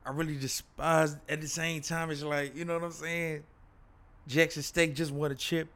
I 0.04 0.10
really 0.10 0.36
despise 0.36 1.16
at 1.28 1.40
the 1.40 1.48
same 1.48 1.82
time 1.82 2.10
it's 2.10 2.22
like, 2.22 2.56
you 2.56 2.64
know 2.64 2.74
what 2.74 2.84
I'm 2.84 2.92
saying? 2.92 3.42
Jackson 4.26 4.62
State 4.62 4.94
just 4.94 5.12
won 5.12 5.30
a 5.30 5.34
chip. 5.34 5.68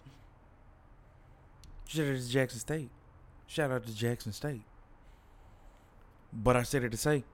Shout 1.87 2.07
out 2.07 2.17
to 2.17 2.29
Jackson 2.29 2.61
State. 2.61 2.91
Shout 3.47 3.71
out 3.71 3.87
to 3.87 3.95
Jackson 3.95 4.33
State. 4.33 4.63
But 6.33 6.57
I 6.57 6.63
said 6.63 6.85
it 6.85 6.91
to 6.91 6.97
say, 6.97 7.25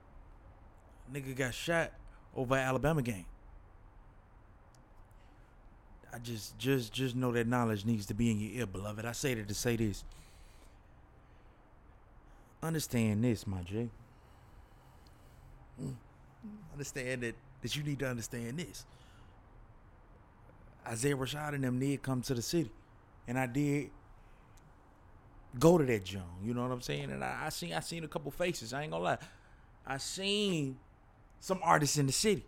nigga 1.13 1.35
got 1.37 1.55
shot 1.55 1.93
over 2.35 2.55
Alabama 2.55 3.03
game. 3.03 3.27
I 6.13 6.19
just 6.19 6.59
just 6.59 6.93
just 6.93 7.15
know 7.15 7.33
that 7.33 7.47
knowledge 7.47 7.85
needs 7.85 8.07
to 8.07 8.15
be 8.15 8.31
in 8.31 8.41
your 8.41 8.51
ear, 8.61 8.67
beloved. 8.67 9.05
I 9.05 9.13
say 9.13 9.35
that 9.35 9.49
to 9.49 9.55
say 9.55 9.77
this. 9.77 10.05
Understand 12.63 13.25
this, 13.25 13.47
my 13.47 13.63
J. 13.63 13.89
Mm. 15.81 15.95
Understand 16.73 17.23
that 17.23 17.35
that 17.63 17.77
you 17.77 17.83
need 17.83 17.99
to 18.01 18.09
understand 18.09 18.59
this. 18.59 18.85
Isaiah 20.87 21.17
Rashad 21.17 21.55
and 21.55 21.63
them 21.63 21.79
did 21.79 22.03
come 22.03 22.23
to 22.23 22.35
the 22.35 22.43
city. 22.43 22.71
And 23.29 23.39
I 23.39 23.47
did 23.47 23.91
go 25.59 25.79
to 25.79 25.85
that 25.85 26.05
joint. 26.05 26.25
You 26.43 26.55
know 26.55 26.63
what 26.63 26.73
I'm 26.73 26.81
saying? 26.81 27.11
And 27.11 27.23
I, 27.23 27.43
I 27.45 27.49
seen 27.51 27.73
I 27.73 27.81
seen 27.81 28.05
a 28.05 28.09
couple 28.09 28.31
faces. 28.31 28.73
I 28.73 28.83
ain't 28.83 28.91
gonna 28.91 29.05
lie. 29.05 29.19
I 29.87 29.99
seen 29.99 30.79
some 31.39 31.61
artists 31.63 31.99
in 31.99 32.07
the 32.07 32.13
city. 32.13 32.45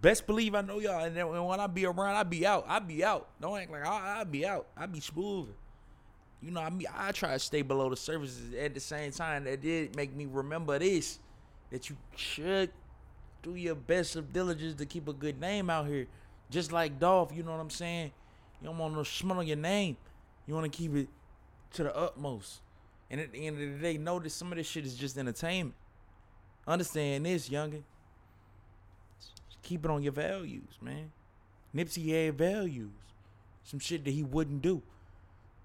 Best 0.00 0.26
believe 0.26 0.54
I 0.54 0.62
know 0.62 0.80
y'all. 0.80 1.04
And 1.04 1.16
then 1.16 1.28
when 1.28 1.60
I 1.60 1.66
be 1.66 1.86
around, 1.86 2.16
I 2.16 2.22
be 2.24 2.46
out. 2.46 2.64
I 2.66 2.80
be 2.80 3.04
out. 3.04 3.28
Don't 3.40 3.56
act 3.58 3.70
like 3.70 3.86
I, 3.86 4.20
I 4.20 4.24
be 4.24 4.44
out. 4.44 4.66
I 4.76 4.86
be 4.86 5.00
smooth. 5.00 5.48
You 6.42 6.50
know, 6.50 6.60
I 6.60 6.70
mean, 6.70 6.88
I 6.92 7.12
try 7.12 7.34
to 7.34 7.38
stay 7.38 7.62
below 7.62 7.88
the 7.88 7.96
surface 7.96 8.40
at 8.58 8.74
the 8.74 8.80
same 8.80 9.12
time. 9.12 9.44
That 9.44 9.62
did 9.62 9.94
make 9.94 10.14
me 10.14 10.26
remember 10.26 10.76
this: 10.78 11.20
that 11.70 11.88
you 11.88 11.96
should 12.16 12.70
do 13.42 13.54
your 13.54 13.76
best 13.76 14.16
of 14.16 14.32
diligence 14.32 14.74
to 14.76 14.86
keep 14.86 15.06
a 15.06 15.12
good 15.12 15.40
name 15.40 15.70
out 15.70 15.86
here. 15.86 16.06
Just 16.50 16.72
like 16.72 16.98
Dolph, 16.98 17.30
you 17.34 17.42
know 17.42 17.52
what 17.52 17.60
I'm 17.60 17.70
saying? 17.70 18.12
You 18.60 18.68
don't 18.68 18.78
want 18.78 18.94
no 18.94 19.04
smell 19.04 19.38
on 19.38 19.46
your 19.46 19.56
name. 19.56 19.96
You 20.46 20.54
want 20.54 20.70
to 20.70 20.76
keep 20.76 20.94
it 20.94 21.08
to 21.74 21.84
the 21.84 21.96
utmost. 21.96 22.60
And 23.10 23.20
at 23.20 23.32
the 23.32 23.46
end 23.46 23.60
of 23.60 23.72
the 23.72 23.78
day, 23.78 23.98
know 23.98 24.18
that 24.18 24.30
some 24.30 24.50
of 24.52 24.58
this 24.58 24.66
shit 24.66 24.84
is 24.84 24.94
just 24.94 25.16
entertainment. 25.16 25.74
Understand 26.66 27.26
this, 27.26 27.48
youngin. 27.48 27.82
Keep 29.62 29.84
it 29.84 29.90
on 29.90 30.02
your 30.02 30.12
values, 30.12 30.78
man. 30.80 31.12
Nipsey 31.74 32.08
had 32.08 32.36
values. 32.36 32.90
Some 33.64 33.78
shit 33.78 34.04
that 34.04 34.10
he 34.10 34.22
wouldn't 34.22 34.62
do. 34.62 34.82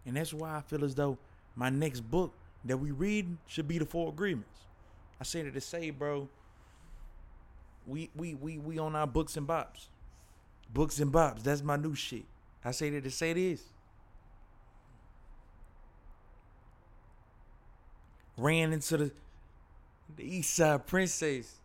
And 0.06 0.16
that's 0.16 0.34
why 0.34 0.58
I 0.58 0.62
feel 0.62 0.86
as 0.86 0.96
though 0.96 1.18
my 1.56 1.70
next 1.70 2.02
book 2.02 2.32
that 2.64 2.78
we 2.78 2.92
read 2.92 3.38
should 3.48 3.68
be 3.68 3.78
the 3.78 3.86
Four 3.86 4.10
Agreements. 4.10 4.50
I 5.20 5.24
say 5.24 5.42
that 5.42 5.54
to 5.54 5.62
say, 5.62 5.90
bro, 5.90 6.30
we 7.86 8.10
we 8.16 8.36
we 8.36 8.58
we 8.58 8.78
on 8.78 8.96
our 8.96 9.08
books 9.08 9.36
and 9.36 9.48
bops. 9.48 9.88
Books 10.74 11.00
and 11.00 11.12
bops, 11.12 11.44
that's 11.44 11.64
my 11.64 11.76
new 11.76 11.96
shit. 11.96 12.26
I 12.64 12.72
say 12.72 12.90
that 12.92 13.04
to 13.04 13.12
say 13.12 13.34
this. 13.34 13.64
Ran 18.38 18.74
into 18.74 18.98
the 18.98 19.12
the 20.16 20.24
East 20.24 20.56
Side 20.56 20.86
Princess 20.86 21.57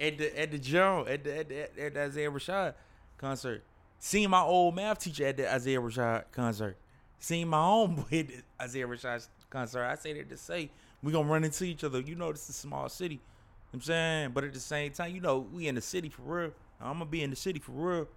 at 0.00 0.18
the 0.18 0.38
at 0.38 0.50
the 0.50 0.58
Joan 0.58 1.08
at 1.08 1.24
the 1.24 1.38
at 1.38 1.48
the, 1.48 1.84
at 1.84 1.94
the 1.94 2.00
Isaiah 2.00 2.30
Rashad 2.30 2.74
concert. 3.16 3.62
Seen 3.98 4.30
my 4.30 4.40
old 4.40 4.74
math 4.76 5.00
teacher 5.00 5.26
at 5.26 5.36
the 5.36 5.52
Isaiah 5.52 5.80
Rashad 5.80 6.24
concert. 6.32 6.76
Seen 7.18 7.48
my 7.48 7.58
homeboy 7.58 8.20
at 8.20 8.28
the 8.28 8.42
Isaiah 8.60 8.86
Rashad 8.86 9.26
concert. 9.50 9.84
I 9.84 9.96
say 9.96 10.12
that 10.14 10.28
to 10.30 10.36
say 10.36 10.70
we 11.02 11.12
gonna 11.12 11.28
run 11.28 11.44
into 11.44 11.64
each 11.64 11.84
other. 11.84 12.00
You 12.00 12.14
know 12.14 12.30
this 12.32 12.44
is 12.44 12.50
a 12.50 12.52
small 12.52 12.88
city. 12.88 13.14
You 13.14 13.20
know 13.20 13.74
I'm 13.74 13.80
saying, 13.82 14.30
but 14.32 14.44
at 14.44 14.52
the 14.52 14.60
same 14.60 14.92
time, 14.92 15.14
you 15.14 15.20
know 15.20 15.38
we 15.38 15.68
in 15.68 15.74
the 15.74 15.80
city 15.80 16.08
for 16.08 16.22
real. 16.22 16.52
I'm 16.80 16.94
gonna 16.94 17.06
be 17.06 17.22
in 17.22 17.30
the 17.30 17.36
city 17.36 17.58
for 17.58 17.72
real. 17.72 18.08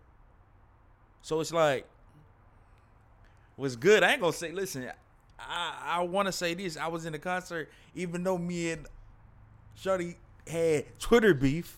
So 1.22 1.40
it's 1.40 1.52
like, 1.52 1.88
what's 3.56 3.76
good? 3.76 4.04
I 4.04 4.14
ain't 4.14 4.22
gonna 4.22 4.34
say. 4.34 4.52
Listen, 4.52 4.92
I 5.40 5.76
I 5.84 6.04
want 6.04 6.28
to 6.28 6.32
say 6.32 6.54
this. 6.54 6.78
I 6.78 6.88
was 6.88 7.06
in 7.06 7.14
the 7.14 7.20
concert, 7.20 7.70
even 7.96 8.24
though 8.24 8.38
me 8.38 8.72
and 8.72 8.88
Shorty 9.76 10.18
had 10.48 11.00
Twitter 11.00 11.34
beef. 11.34 11.78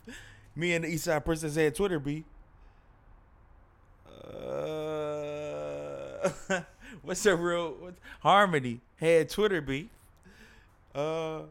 Me 0.56 0.74
and 0.74 0.84
the 0.84 0.94
Eastside 0.94 1.26
Princess 1.26 1.56
had 1.56 1.76
Twitter 1.76 2.00
beef. 2.00 2.24
Uh, 4.16 6.30
what's 7.02 7.24
the 7.24 7.36
real 7.36 7.72
what's, 7.80 7.98
Harmony 8.22 8.82
had 8.98 9.30
Twitter 9.30 9.62
beef. 9.62 9.88
Uh, 10.94 11.42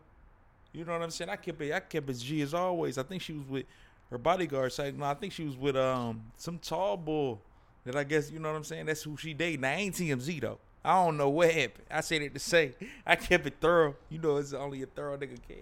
You 0.72 0.84
know 0.84 0.92
what 0.94 1.02
I'm 1.02 1.10
saying? 1.10 1.30
I 1.30 1.36
kept 1.36 1.60
it. 1.62 1.72
I 1.74 1.80
kept 1.80 2.10
it 2.10 2.18
G 2.18 2.42
as 2.42 2.54
always. 2.54 2.98
I 2.98 3.04
think 3.04 3.22
she 3.22 3.34
was 3.34 3.46
with 3.48 3.66
her 4.10 4.18
bodyguard. 4.18 4.72
No, 4.96 5.06
I 5.06 5.14
think 5.14 5.32
she 5.32 5.44
was 5.44 5.56
with 5.56 5.76
um 5.76 6.22
some 6.36 6.58
tall 6.58 6.96
bull 6.96 7.42
that 7.84 7.96
I 7.96 8.04
guess 8.04 8.30
you 8.30 8.40
know 8.40 8.50
what 8.50 8.56
I'm 8.58 8.64
saying. 8.64 8.86
That's 8.86 9.02
who 9.02 9.16
she 9.16 9.34
dated. 9.34 9.64
I 9.64 9.74
ain't 9.74 9.96
TMZ 9.96 10.40
though. 10.40 10.58
I 10.84 10.94
don't 11.04 11.16
know 11.16 11.30
what 11.30 11.52
happened. 11.52 11.86
I 11.90 12.02
said 12.02 12.22
it 12.22 12.34
to 12.34 12.40
say. 12.40 12.74
I 13.06 13.16
kept 13.16 13.46
it 13.46 13.56
thorough. 13.60 13.96
You 14.10 14.20
know, 14.20 14.38
it's 14.38 14.54
only 14.54 14.82
a 14.82 14.86
thorough 14.86 15.18
nigga 15.18 15.38
can. 15.48 15.58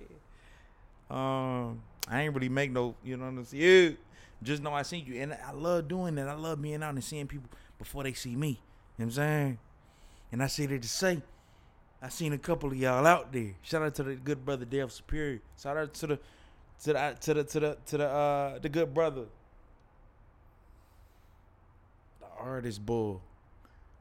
Um, 1.11 1.83
I 2.09 2.23
ain't 2.23 2.35
really 2.35 2.49
make 2.49 2.71
no. 2.71 2.95
You 3.05 3.17
know 3.17 3.25
what 3.25 3.31
I'm 3.31 3.45
saying? 3.45 3.97
Just 4.43 4.63
know 4.63 4.73
I 4.73 4.83
seen 4.83 5.05
you, 5.07 5.21
and 5.21 5.35
I 5.35 5.53
love 5.53 5.89
doing 5.89 6.15
that. 6.15 6.29
I 6.29 6.35
love 6.35 6.63
being 6.63 6.83
out 6.83 6.95
and 6.95 7.05
seeing 7.05 7.27
people 7.27 7.51
before 7.79 8.05
they 8.05 8.15
see 8.15 8.37
me. 8.37 8.49
You 8.49 8.55
know 8.55 8.59
what 8.97 9.05
I'm 9.05 9.11
saying? 9.11 9.59
And 10.33 10.43
I 10.43 10.47
said 10.47 10.71
it 10.73 10.83
to 10.83 10.89
say. 10.89 11.23
I 12.03 12.09
seen 12.09 12.33
a 12.33 12.39
couple 12.39 12.71
of 12.71 12.77
y'all 12.77 13.07
out 13.07 13.31
there. 13.31 13.55
Shout 13.61 13.83
out 13.83 13.95
to 13.97 14.03
the 14.03 14.15
good 14.15 14.45
brother 14.45 14.65
Dale 14.65 14.89
Superior. 14.89 15.41
Shout 15.61 15.77
out 15.77 15.93
to 15.93 16.07
the 16.07 16.19
to 16.83 16.93
the 16.95 17.17
to 17.21 17.35
the 17.35 17.45
to 17.45 17.61
the 17.61 17.79
to 17.87 17.99
the 17.99 18.09
uh 18.09 18.59
the 18.59 18.69
good 18.71 18.95
brother. 18.95 19.27
The 22.21 22.27
artist 22.39 22.85
bull. 22.87 23.21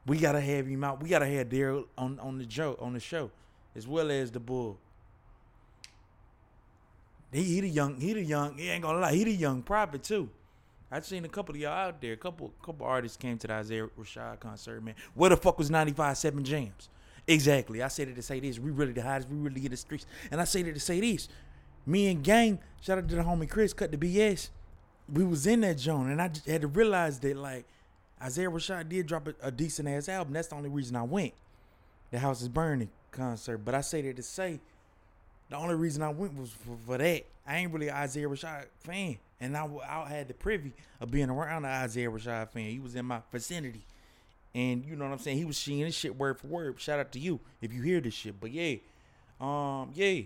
We 0.06 0.16
gotta 0.16 0.40
have 0.40 0.66
him 0.66 0.82
out. 0.82 1.02
We 1.02 1.10
gotta 1.10 1.26
have 1.26 1.50
Daryl 1.50 1.84
on 1.98 2.18
on 2.20 2.38
the 2.38 2.48
show 2.48 2.78
on 2.80 2.94
the 2.94 3.00
show, 3.00 3.30
as 3.76 3.86
well 3.86 4.10
as 4.10 4.30
the 4.30 4.40
bull. 4.40 4.78
He, 7.32 7.44
he 7.44 7.60
the 7.60 7.68
young, 7.68 8.00
he 8.00 8.12
the 8.12 8.22
young, 8.22 8.58
he 8.58 8.68
ain't 8.68 8.82
gonna 8.82 8.98
lie, 8.98 9.12
he 9.12 9.24
the 9.24 9.32
young 9.32 9.62
prophet 9.62 10.02
too. 10.02 10.28
I've 10.92 11.06
seen 11.06 11.24
a 11.24 11.28
couple 11.28 11.54
of 11.54 11.60
y'all 11.60 11.72
out 11.72 12.00
there. 12.00 12.14
A 12.14 12.16
couple 12.16 12.52
couple 12.62 12.84
artists 12.84 13.16
came 13.16 13.38
to 13.38 13.46
the 13.46 13.54
Isaiah 13.54 13.86
Rashad 13.98 14.40
concert, 14.40 14.82
man. 14.82 14.96
Where 15.14 15.30
the 15.30 15.36
fuck 15.36 15.58
was 15.58 15.70
ninety 15.70 15.92
five 15.92 16.18
seven 16.18 16.42
Jams? 16.42 16.88
Exactly. 17.28 17.80
I 17.82 17.88
said 17.88 18.08
it 18.08 18.16
to 18.16 18.22
say 18.22 18.40
this. 18.40 18.58
We 18.58 18.72
really 18.72 18.92
the 18.92 19.02
hottest. 19.02 19.28
We 19.28 19.36
really 19.36 19.64
in 19.64 19.70
the 19.70 19.76
streets. 19.76 20.06
And 20.32 20.40
I 20.40 20.44
said 20.44 20.66
it 20.66 20.74
to 20.74 20.80
say 20.80 21.00
this. 21.00 21.28
Me 21.86 22.08
and 22.10 22.24
gang, 22.24 22.58
shout 22.80 22.98
out 22.98 23.08
to 23.08 23.14
the 23.14 23.22
homie 23.22 23.48
Chris, 23.48 23.72
cut 23.72 23.92
the 23.92 23.96
BS. 23.96 24.50
We 25.12 25.24
was 25.24 25.46
in 25.46 25.60
that 25.60 25.78
zone, 25.78 26.10
and 26.10 26.20
I 26.20 26.30
had 26.46 26.62
to 26.62 26.66
realize 26.66 27.20
that 27.20 27.36
like 27.36 27.66
Isaiah 28.20 28.50
Rashad 28.50 28.88
did 28.88 29.06
drop 29.06 29.28
a, 29.28 29.34
a 29.42 29.50
decent 29.52 29.88
ass 29.88 30.08
album. 30.08 30.32
That's 30.32 30.48
the 30.48 30.56
only 30.56 30.68
reason 30.68 30.96
I 30.96 31.04
went. 31.04 31.34
The 32.10 32.18
House 32.18 32.42
is 32.42 32.48
Burning 32.48 32.90
concert. 33.12 33.58
But 33.58 33.76
I 33.76 33.80
say 33.80 34.02
that 34.02 34.16
to 34.16 34.22
say 34.22 34.60
the 35.50 35.56
only 35.56 35.74
reason 35.74 36.02
I 36.02 36.08
went 36.10 36.38
was 36.38 36.50
for, 36.50 36.76
for 36.86 36.98
that. 36.98 37.24
I 37.46 37.56
ain't 37.56 37.72
really 37.72 37.90
Isaiah 37.90 38.28
Rashad 38.28 38.66
fan. 38.78 39.18
And 39.40 39.56
I, 39.56 39.68
I 39.88 40.08
had 40.08 40.28
the 40.28 40.34
privy 40.34 40.72
of 41.00 41.10
being 41.10 41.28
around 41.28 41.62
the 41.62 41.68
Isaiah 41.68 42.10
Rashad 42.10 42.50
fan. 42.50 42.70
He 42.70 42.78
was 42.78 42.94
in 42.94 43.04
my 43.04 43.20
vicinity. 43.32 43.84
And 44.54 44.84
you 44.84 44.96
know 44.96 45.04
what 45.04 45.12
I'm 45.12 45.18
saying? 45.18 45.38
He 45.38 45.44
was 45.44 45.58
seeing 45.58 45.84
this 45.84 45.94
shit 45.94 46.16
word 46.16 46.38
for 46.38 46.46
word. 46.46 46.80
Shout 46.80 47.00
out 47.00 47.12
to 47.12 47.18
you 47.18 47.40
if 47.60 47.72
you 47.72 47.82
hear 47.82 48.00
this 48.00 48.14
shit. 48.14 48.40
But 48.40 48.52
yeah, 48.52 48.76
um, 49.40 49.90
yeah, 49.94 50.22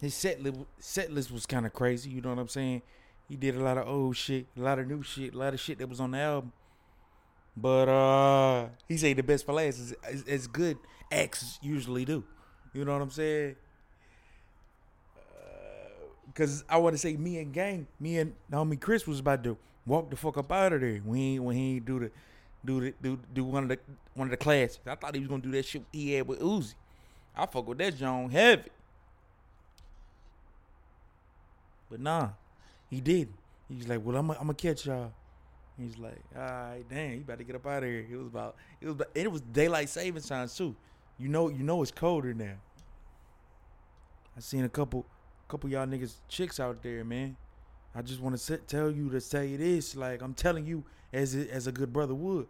his 0.00 0.14
set 0.14 0.42
list, 0.42 0.58
set 0.78 1.12
list 1.12 1.30
was 1.30 1.46
kind 1.46 1.64
of 1.64 1.72
crazy. 1.72 2.10
You 2.10 2.20
know 2.20 2.30
what 2.30 2.38
I'm 2.38 2.48
saying? 2.48 2.82
He 3.28 3.36
did 3.36 3.56
a 3.56 3.62
lot 3.62 3.78
of 3.78 3.86
old 3.86 4.16
shit, 4.16 4.46
a 4.56 4.60
lot 4.60 4.78
of 4.78 4.86
new 4.86 5.02
shit, 5.02 5.34
a 5.34 5.38
lot 5.38 5.54
of 5.54 5.60
shit 5.60 5.78
that 5.78 5.88
was 5.88 6.00
on 6.00 6.10
the 6.10 6.18
album. 6.18 6.52
But 7.56 7.88
uh, 7.88 8.68
he 8.88 8.96
said 8.96 9.16
the 9.16 9.22
best 9.22 9.46
for 9.46 9.52
last 9.52 9.78
is 9.78 9.94
as 10.26 10.46
good 10.46 10.78
acts 11.10 11.58
usually 11.62 12.04
do. 12.04 12.24
You 12.72 12.84
know 12.84 12.94
what 12.94 13.02
I'm 13.02 13.10
saying? 13.10 13.56
Cause 16.34 16.64
I 16.68 16.78
want 16.78 16.94
to 16.94 16.98
say 16.98 17.16
me 17.16 17.38
and 17.38 17.52
gang, 17.52 17.86
me 18.00 18.18
and 18.18 18.34
homie 18.50 18.80
Chris 18.80 19.06
was 19.06 19.20
about 19.20 19.44
to 19.44 19.56
walk 19.84 20.10
the 20.10 20.16
fuck 20.16 20.38
up 20.38 20.50
out 20.50 20.72
of 20.72 20.80
there 20.80 20.98
when 20.98 21.18
he 21.18 21.38
when 21.38 21.56
he 21.56 21.78
do 21.78 21.98
the 22.00 22.10
do 22.64 22.80
the 22.80 22.94
do 23.02 23.18
do 23.34 23.44
one 23.44 23.64
of 23.64 23.68
the 23.68 23.78
one 24.14 24.28
of 24.28 24.30
the 24.30 24.36
classes. 24.38 24.80
I 24.86 24.94
thought 24.94 25.14
he 25.14 25.20
was 25.20 25.28
gonna 25.28 25.42
do 25.42 25.50
that 25.52 25.66
shit 25.66 25.82
he 25.92 26.14
had 26.14 26.26
with 26.26 26.40
Uzi. 26.40 26.74
I 27.36 27.46
fuck 27.46 27.66
with 27.66 27.78
that 27.78 27.96
John 27.96 28.30
heavy. 28.30 28.70
But 31.90 32.00
nah, 32.00 32.30
he 32.88 33.00
did. 33.02 33.28
He's 33.68 33.86
like, 33.86 34.00
well, 34.02 34.16
I'm 34.16 34.28
gonna 34.28 34.54
catch 34.54 34.86
y'all. 34.86 35.12
He's 35.78 35.98
like, 35.98 36.22
all 36.34 36.42
right, 36.42 36.84
damn, 36.88 37.12
you 37.12 37.20
about 37.20 37.38
to 37.38 37.44
get 37.44 37.56
up 37.56 37.66
out 37.66 37.82
of 37.82 37.88
here. 37.88 38.06
It 38.10 38.16
was 38.16 38.26
about 38.26 38.56
it 38.80 38.86
was 38.86 38.94
about, 38.94 39.08
it 39.14 39.30
was 39.30 39.40
daylight 39.40 39.90
saving 39.90 40.22
time 40.22 40.48
too. 40.48 40.74
You 41.18 41.28
know, 41.28 41.48
you 41.48 41.62
know 41.62 41.82
it's 41.82 41.90
colder 41.90 42.32
now. 42.32 42.54
I 44.36 44.40
seen 44.40 44.64
a 44.64 44.68
couple 44.68 45.04
couple 45.52 45.68
y'all 45.68 45.86
niggas 45.86 46.14
chicks 46.28 46.58
out 46.58 46.82
there, 46.82 47.04
man. 47.04 47.36
I 47.94 48.00
just 48.00 48.20
want 48.20 48.38
to 48.38 48.56
tell 48.56 48.90
you 48.90 49.10
to 49.10 49.20
say 49.20 49.54
this, 49.56 49.94
like 49.94 50.22
I'm 50.22 50.32
telling 50.32 50.64
you 50.64 50.82
as 51.12 51.36
a, 51.36 51.46
as 51.52 51.66
a 51.66 51.72
good 51.72 51.92
brother 51.92 52.14
would. 52.14 52.46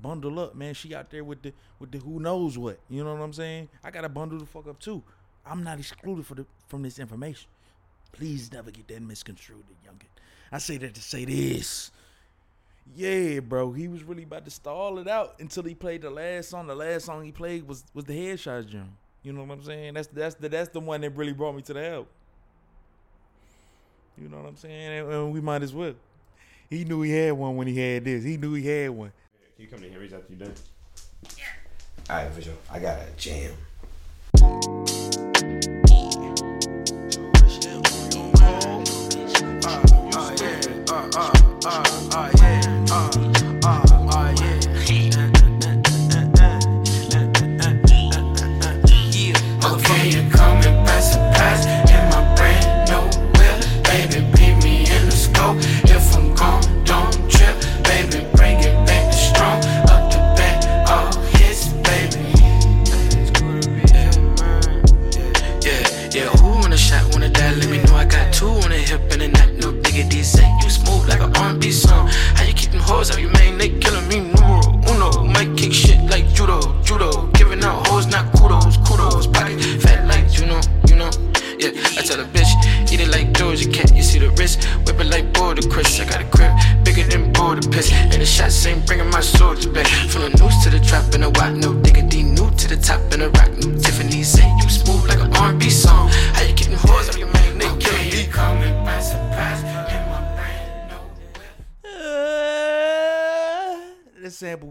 Bundle 0.00 0.38
up, 0.38 0.54
man. 0.54 0.72
She 0.74 0.94
out 0.94 1.10
there 1.10 1.24
with 1.24 1.42
the 1.42 1.52
with 1.80 1.90
the 1.90 1.98
who 1.98 2.20
knows 2.20 2.56
what. 2.56 2.78
You 2.88 3.02
know 3.02 3.12
what 3.12 3.20
I'm 3.20 3.32
saying? 3.32 3.68
I 3.82 3.90
gotta 3.90 4.08
bundle 4.08 4.38
the 4.38 4.46
fuck 4.46 4.68
up 4.68 4.78
too. 4.78 5.02
I'm 5.44 5.64
not 5.64 5.80
excluded 5.80 6.24
for 6.24 6.36
the 6.36 6.46
from 6.68 6.84
this 6.84 7.00
information. 7.00 7.48
Please 8.12 8.52
never 8.52 8.70
get 8.70 8.86
that 8.88 9.02
misconstrued, 9.02 9.64
youngin. 9.84 10.06
I 10.52 10.58
say 10.58 10.76
that 10.78 10.94
to 10.94 11.02
say 11.02 11.24
this. 11.24 11.90
Yeah, 12.94 13.40
bro. 13.40 13.72
He 13.72 13.88
was 13.88 14.04
really 14.04 14.22
about 14.22 14.44
to 14.44 14.52
stall 14.52 14.98
it 15.00 15.08
out 15.08 15.34
until 15.40 15.64
he 15.64 15.74
played 15.74 16.02
the 16.02 16.10
last 16.10 16.50
song. 16.50 16.68
The 16.68 16.76
last 16.76 17.06
song 17.06 17.24
he 17.24 17.32
played 17.32 17.66
was 17.66 17.84
was 17.92 18.04
the 18.04 18.14
headshot 18.14 18.68
jump. 18.68 18.90
You 19.24 19.32
know 19.32 19.42
what 19.42 19.58
I'm 19.58 19.64
saying? 19.64 19.94
That's 19.94 20.06
that's 20.06 20.36
the 20.36 20.48
that's 20.48 20.70
the 20.70 20.80
one 20.80 21.00
that 21.00 21.16
really 21.16 21.32
brought 21.32 21.56
me 21.56 21.62
to 21.62 21.74
the 21.74 21.82
help. 21.82 22.08
You 24.20 24.28
know 24.28 24.38
what 24.38 24.48
I'm 24.48 24.56
saying? 24.56 25.10
And 25.10 25.32
we 25.32 25.40
might 25.40 25.62
as 25.62 25.72
well. 25.72 25.94
He 26.68 26.84
knew 26.84 27.02
he 27.02 27.10
had 27.10 27.32
one 27.32 27.56
when 27.56 27.66
he 27.66 27.78
had 27.78 28.04
this. 28.04 28.22
He 28.22 28.36
knew 28.36 28.54
he 28.54 28.66
had 28.66 28.90
one. 28.90 29.12
Can 29.56 29.64
you 29.64 29.70
come 29.70 29.80
to 29.80 29.90
Henry's 29.90 30.12
after 30.12 30.32
you 30.32 30.38
done? 30.38 30.52
Yeah. 31.36 31.44
All 32.10 32.16
right, 32.16 32.32
for 32.32 32.42
sure. 32.42 32.54
I 32.70 32.78
got 32.78 32.98
a 32.98 33.06
jam. 33.16 33.56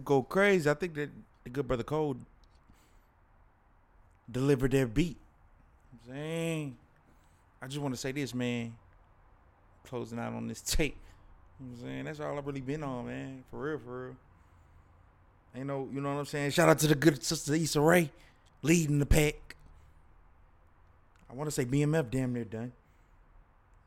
Go 0.10 0.24
crazy. 0.24 0.68
I 0.68 0.74
think 0.74 0.96
that 0.96 1.12
the 1.44 1.52
good 1.52 1.68
brother 1.68 1.84
Cole 1.84 2.18
delivered 4.30 4.72
their 4.72 4.88
beat. 4.88 5.18
I'm 5.94 6.12
saying, 6.12 6.78
I 7.62 7.68
just 7.68 7.80
want 7.80 7.94
to 7.94 8.00
say 8.00 8.12
this, 8.12 8.34
man. 8.34 8.76
Closing 9.86 10.18
out 10.18 10.34
on 10.34 10.48
this 10.48 10.62
tape. 10.62 10.98
I'm 11.60 11.80
saying 11.80 12.06
that's 12.06 12.20
all 12.20 12.36
I've 12.36 12.48
really 12.48 12.62
been 12.62 12.82
on, 12.84 13.06
man. 13.06 13.44
For 13.52 13.60
real, 13.60 13.78
for 13.78 14.06
real. 14.06 14.16
Ain't 15.56 15.68
no, 15.68 15.88
you 15.94 16.02
know 16.02 16.10
what 16.10 16.20
I'm 16.20 16.26
saying. 16.26 16.52
Shout 16.52 16.70
out 16.70 16.80
to 16.80 16.88
the 16.88 16.96
good 16.96 17.24
sister 17.24 17.54
Issa 17.54 17.80
Rae, 17.80 18.10
leading 18.64 18.98
the 18.98 19.06
pack. 19.06 19.56
I 21.30 21.36
want 21.36 21.48
to 21.48 21.52
say 21.52 21.66
BMF 21.66 22.10
damn 22.10 22.34
near 22.34 22.46
done. 22.46 22.72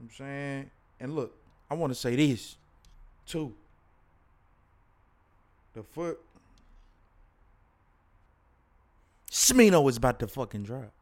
I'm 0.00 0.10
saying, 0.10 0.70
and 1.00 1.16
look, 1.16 1.34
I 1.68 1.74
want 1.74 1.92
to 1.92 1.98
say 1.98 2.14
this 2.14 2.56
too. 3.26 3.54
The 5.74 5.82
foot. 5.82 6.20
Smino 9.30 9.88
is 9.88 9.96
about 9.96 10.18
to 10.18 10.26
fucking 10.26 10.64
drop. 10.64 10.92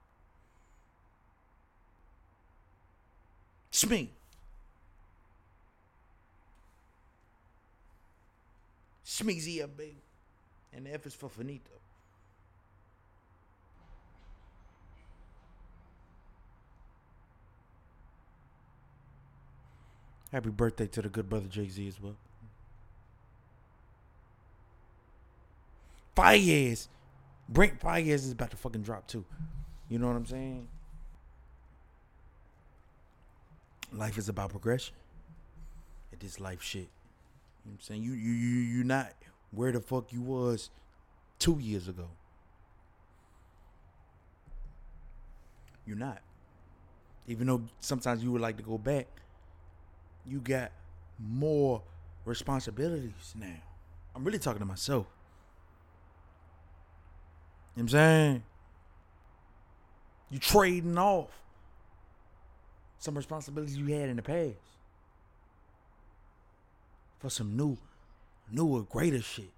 Smee. 3.73 4.11
Smeezy 9.05 9.63
up, 9.63 9.77
baby. 9.77 9.97
And 10.73 10.87
the 10.87 10.95
F 10.95 11.07
is 11.07 11.15
for 11.15 11.29
finito. 11.29 11.71
Happy 20.31 20.51
birthday 20.51 20.87
to 20.87 21.03
the 21.03 21.09
good 21.09 21.29
brother 21.29 21.49
Jay 21.49 21.69
Z 21.69 21.89
as 21.89 22.01
well. 22.01 22.15
Faiyaz. 26.17 26.89
Brent 27.49 27.81
Faiyaz 27.81 28.15
is 28.15 28.33
about 28.33 28.51
to 28.51 28.57
fucking 28.57 28.83
drop 28.83 29.07
too. 29.07 29.25
You 29.89 29.99
know 29.99 30.07
what 30.07 30.17
I'm 30.17 30.27
saying? 30.27 30.69
Life 33.93 34.19
is 34.19 34.29
about 34.29 34.51
progression. 34.51 34.95
It 36.13 36.23
is 36.23 36.39
life 36.39 36.63
shit. 36.63 36.83
You 36.83 36.87
know 36.87 36.91
what 37.65 37.73
I'm 37.73 37.81
saying? 37.81 38.03
You 38.03 38.13
you 38.13 38.33
you 38.33 38.61
you 38.61 38.85
not 38.85 39.13
where 39.51 39.73
the 39.73 39.81
fuck 39.81 40.13
you 40.13 40.23
was 40.23 40.71
two 41.39 41.59
years 41.59 41.89
ago. 41.89 42.09
You're 45.87 45.97
not. 45.97 46.21
Even 47.27 47.47
though 47.49 47.63
sometimes 47.81 48.23
you 48.23 48.31
would 48.33 48.41
like 48.41 48.57
to 48.59 48.63
go 48.63 48.79
back, 48.79 49.09
you 50.25 50.39
got 50.41 50.71
more 51.19 51.83
responsibilities 52.25 53.35
now. 53.37 53.57
I'm 54.15 54.25
really 54.25 54.39
talking 54.39 54.61
to 54.61 54.67
myself. 54.67 55.07
I'm 57.81 57.89
saying? 57.89 58.43
You 60.31 60.39
trading 60.39 60.99
off 60.99 61.31
some 62.99 63.17
responsibilities 63.17 63.77
you 63.77 63.87
had 63.87 64.11
in 64.11 64.17
the 64.17 64.23
past 64.23 64.55
for 67.19 67.31
some 67.31 67.57
new, 67.57 67.79
newer, 68.51 68.83
greater 68.83 69.23
shit. 69.23 69.51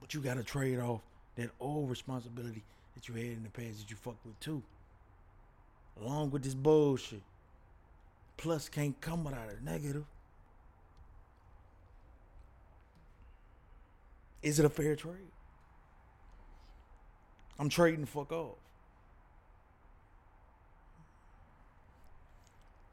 But 0.00 0.14
you 0.14 0.20
gotta 0.20 0.42
trade 0.42 0.78
off 0.78 1.02
that 1.36 1.50
old 1.60 1.90
responsibility 1.90 2.64
that 2.94 3.08
you 3.08 3.14
had 3.14 3.26
in 3.26 3.42
the 3.42 3.50
past 3.50 3.80
that 3.80 3.90
you 3.90 3.96
fucked 3.96 4.24
with 4.24 4.40
too. 4.40 4.62
Along 6.00 6.30
with 6.30 6.42
this 6.44 6.54
bullshit. 6.54 7.22
Plus 8.36 8.68
can't 8.68 8.98
come 9.00 9.24
without 9.24 9.48
a 9.50 9.64
negative. 9.64 10.04
Is 14.42 14.58
it 14.58 14.64
a 14.64 14.70
fair 14.70 14.96
trade? 14.96 15.32
I'm 17.58 17.68
trading 17.68 18.02
the 18.02 18.06
fuck 18.06 18.32
off. 18.32 18.56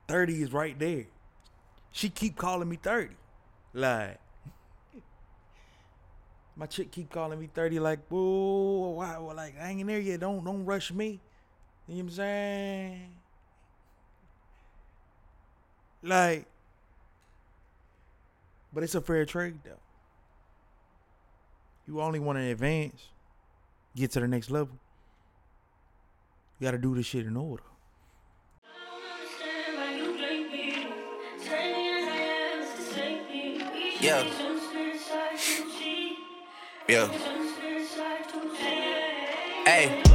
30 0.07 0.43
is 0.43 0.53
right 0.53 0.77
there. 0.77 1.05
She 1.91 2.09
keep 2.09 2.35
calling 2.35 2.69
me 2.69 2.77
30. 2.81 3.09
Like 3.73 4.19
my 6.55 6.65
chick 6.65 6.91
keep 6.91 7.09
calling 7.09 7.39
me 7.39 7.49
30 7.53 7.79
like, 7.79 7.99
whoa, 8.09 8.89
why 8.91 9.17
like 9.17 9.55
I 9.59 9.69
ain't 9.69 9.81
in 9.81 9.87
there 9.87 9.99
yet. 9.99 10.19
Don't 10.19 10.43
don't 10.43 10.65
rush 10.65 10.91
me. 10.91 11.19
You 11.87 11.95
know 11.95 11.95
what 11.95 11.99
I'm 12.01 12.09
saying? 12.11 13.11
Like 16.03 16.45
But 18.73 18.83
it's 18.83 18.95
a 18.95 19.01
fair 19.01 19.25
trade 19.25 19.59
though. 19.63 19.79
You 21.87 22.01
only 22.01 22.19
want 22.19 22.37
to 22.39 22.43
advance, 22.43 23.09
get 23.95 24.11
to 24.11 24.19
the 24.19 24.27
next 24.27 24.51
level. 24.51 24.77
You 26.59 26.65
gotta 26.65 26.77
do 26.77 26.95
this 26.95 27.05
shit 27.05 27.25
in 27.25 27.35
order. 27.37 27.63
Yeah. 34.01 34.23
Yeah. 36.87 37.07
Hey. 39.65 40.14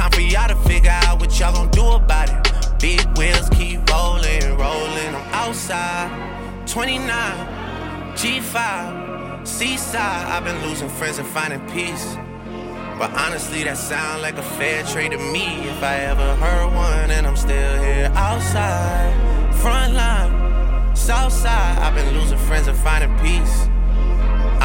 Time 0.00 0.10
for 0.12 0.22
y'all 0.22 0.48
to 0.48 0.56
figure 0.66 0.90
out 0.90 1.20
what 1.20 1.38
y'all 1.38 1.52
gon' 1.52 1.68
do 1.72 1.86
about 1.86 2.30
it. 2.30 2.80
Big 2.80 3.06
wheels 3.18 3.50
keep 3.50 3.86
rolling, 3.90 4.56
rolling. 4.56 5.14
I'm 5.14 5.28
outside, 5.34 6.08
29, 6.66 7.06
G5, 8.14 9.46
seaside. 9.46 10.26
I've 10.26 10.42
been 10.42 10.58
losing 10.66 10.88
friends 10.88 11.18
and 11.18 11.28
finding 11.28 11.60
peace. 11.68 12.16
But 12.98 13.12
honestly, 13.12 13.62
that 13.64 13.76
sound 13.76 14.22
like 14.22 14.38
a 14.38 14.42
fair 14.42 14.84
trade 14.84 15.12
to 15.12 15.18
me. 15.18 15.68
If 15.68 15.82
I 15.82 15.96
ever 15.96 16.34
heard 16.36 16.74
one, 16.74 17.10
and 17.10 17.26
I'm 17.26 17.36
still 17.36 17.82
here 17.82 18.10
outside, 18.14 19.12
front 19.56 19.92
line, 19.92 20.96
south 20.96 21.34
side. 21.34 21.76
I've 21.76 21.94
been 21.94 22.18
losing 22.18 22.38
friends 22.38 22.68
and 22.68 22.78
finding 22.78 23.14
peace. 23.18 23.68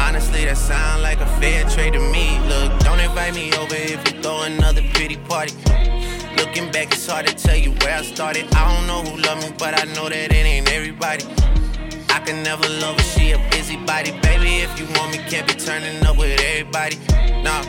Honestly, 0.06 0.44
that 0.44 0.56
sound 0.56 1.02
like 1.02 1.20
a 1.20 1.26
fair 1.40 1.68
trade 1.68 1.94
to 1.94 1.98
me. 1.98 2.38
Look, 2.46 2.78
don't 2.80 3.00
invite 3.00 3.34
me 3.34 3.52
over 3.54 3.74
if 3.74 4.00
you 4.06 4.22
throw 4.22 4.42
another 4.42 4.82
pretty 4.94 5.16
party. 5.16 5.52
Looking 6.36 6.70
back, 6.70 6.92
it's 6.92 7.06
hard 7.08 7.26
to 7.26 7.34
tell 7.34 7.56
you 7.56 7.72
where 7.82 7.98
I 7.98 8.02
started. 8.02 8.46
I 8.54 8.62
don't 8.70 8.86
know 8.86 9.02
who 9.02 9.20
loved 9.20 9.42
me, 9.42 9.52
but 9.58 9.74
I 9.74 9.84
know 9.94 10.08
that 10.08 10.30
it 10.30 10.46
ain't 10.52 10.70
everybody. 10.70 11.24
I 12.08 12.20
can 12.20 12.44
never 12.44 12.68
love 12.80 12.96
her, 12.96 13.02
she 13.02 13.32
a 13.32 13.38
busybody. 13.50 14.12
Baby, 14.20 14.62
if 14.62 14.78
you 14.78 14.86
want 14.96 15.10
me, 15.10 15.18
can't 15.28 15.46
be 15.48 15.54
turning 15.54 16.06
up 16.06 16.16
with 16.16 16.40
everybody. 16.40 16.96
Nah, 17.42 17.62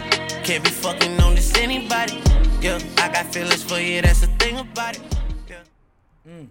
can't 0.44 0.64
be 0.64 0.70
fucking 0.70 1.20
on 1.20 1.34
this 1.34 1.58
anybody. 1.58 2.22
Yeah, 2.62 2.78
I 2.98 3.10
got 3.10 3.26
feelings 3.34 3.64
for 3.64 3.80
you, 3.80 4.02
that's 4.04 4.22
the 4.22 4.28
thing 4.38 4.60
about 4.60 4.96
it. 4.96 5.02
Yeah. 5.50 5.56
Mm. 6.30 6.48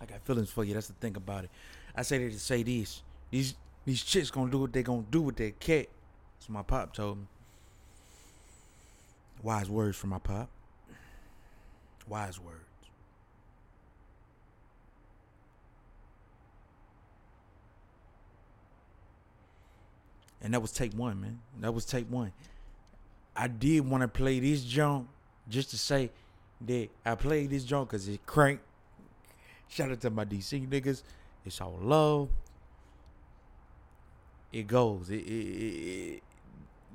I 0.00 0.04
got 0.04 0.20
feelings 0.20 0.50
for 0.50 0.62
you. 0.64 0.74
That's 0.74 0.88
the 0.88 0.92
thing 0.94 1.16
about 1.16 1.44
it. 1.44 1.50
I 1.98 2.02
say 2.02 2.18
that 2.18 2.32
to 2.32 2.38
say 2.38 2.62
this. 2.62 3.02
These 3.28 3.56
these 3.84 4.04
chicks 4.04 4.30
gonna 4.30 4.52
do 4.52 4.58
what 4.58 4.72
they 4.72 4.84
gonna 4.84 5.02
do 5.10 5.20
with 5.20 5.34
their 5.34 5.50
cat. 5.50 5.88
That's 6.36 6.48
what 6.48 6.50
my 6.50 6.62
pop 6.62 6.94
told 6.94 7.18
me. 7.18 7.24
Wise 9.42 9.68
words 9.68 9.96
from 9.96 10.10
my 10.10 10.20
pop. 10.20 10.48
Wise 12.06 12.38
words. 12.38 12.60
And 20.40 20.54
that 20.54 20.62
was 20.62 20.70
take 20.70 20.92
one, 20.92 21.20
man. 21.20 21.40
That 21.58 21.74
was 21.74 21.84
take 21.84 22.06
one. 22.06 22.32
I 23.34 23.48
did 23.48 23.80
want 23.80 24.02
to 24.02 24.08
play 24.08 24.38
this 24.38 24.62
junk 24.62 25.08
just 25.48 25.70
to 25.70 25.78
say 25.78 26.12
that 26.60 26.90
I 27.04 27.16
played 27.16 27.50
this 27.50 27.64
junk 27.64 27.90
because 27.90 28.06
it 28.06 28.24
cranked. 28.24 28.62
Shout 29.66 29.90
out 29.90 30.00
to 30.02 30.10
my 30.10 30.24
DC 30.24 30.68
niggas. 30.68 31.02
It's 31.48 31.60
all 31.62 31.78
love. 31.80 32.28
It 34.52 34.66
goes. 34.66 35.10
It, 35.10 35.14
it, 35.16 36.22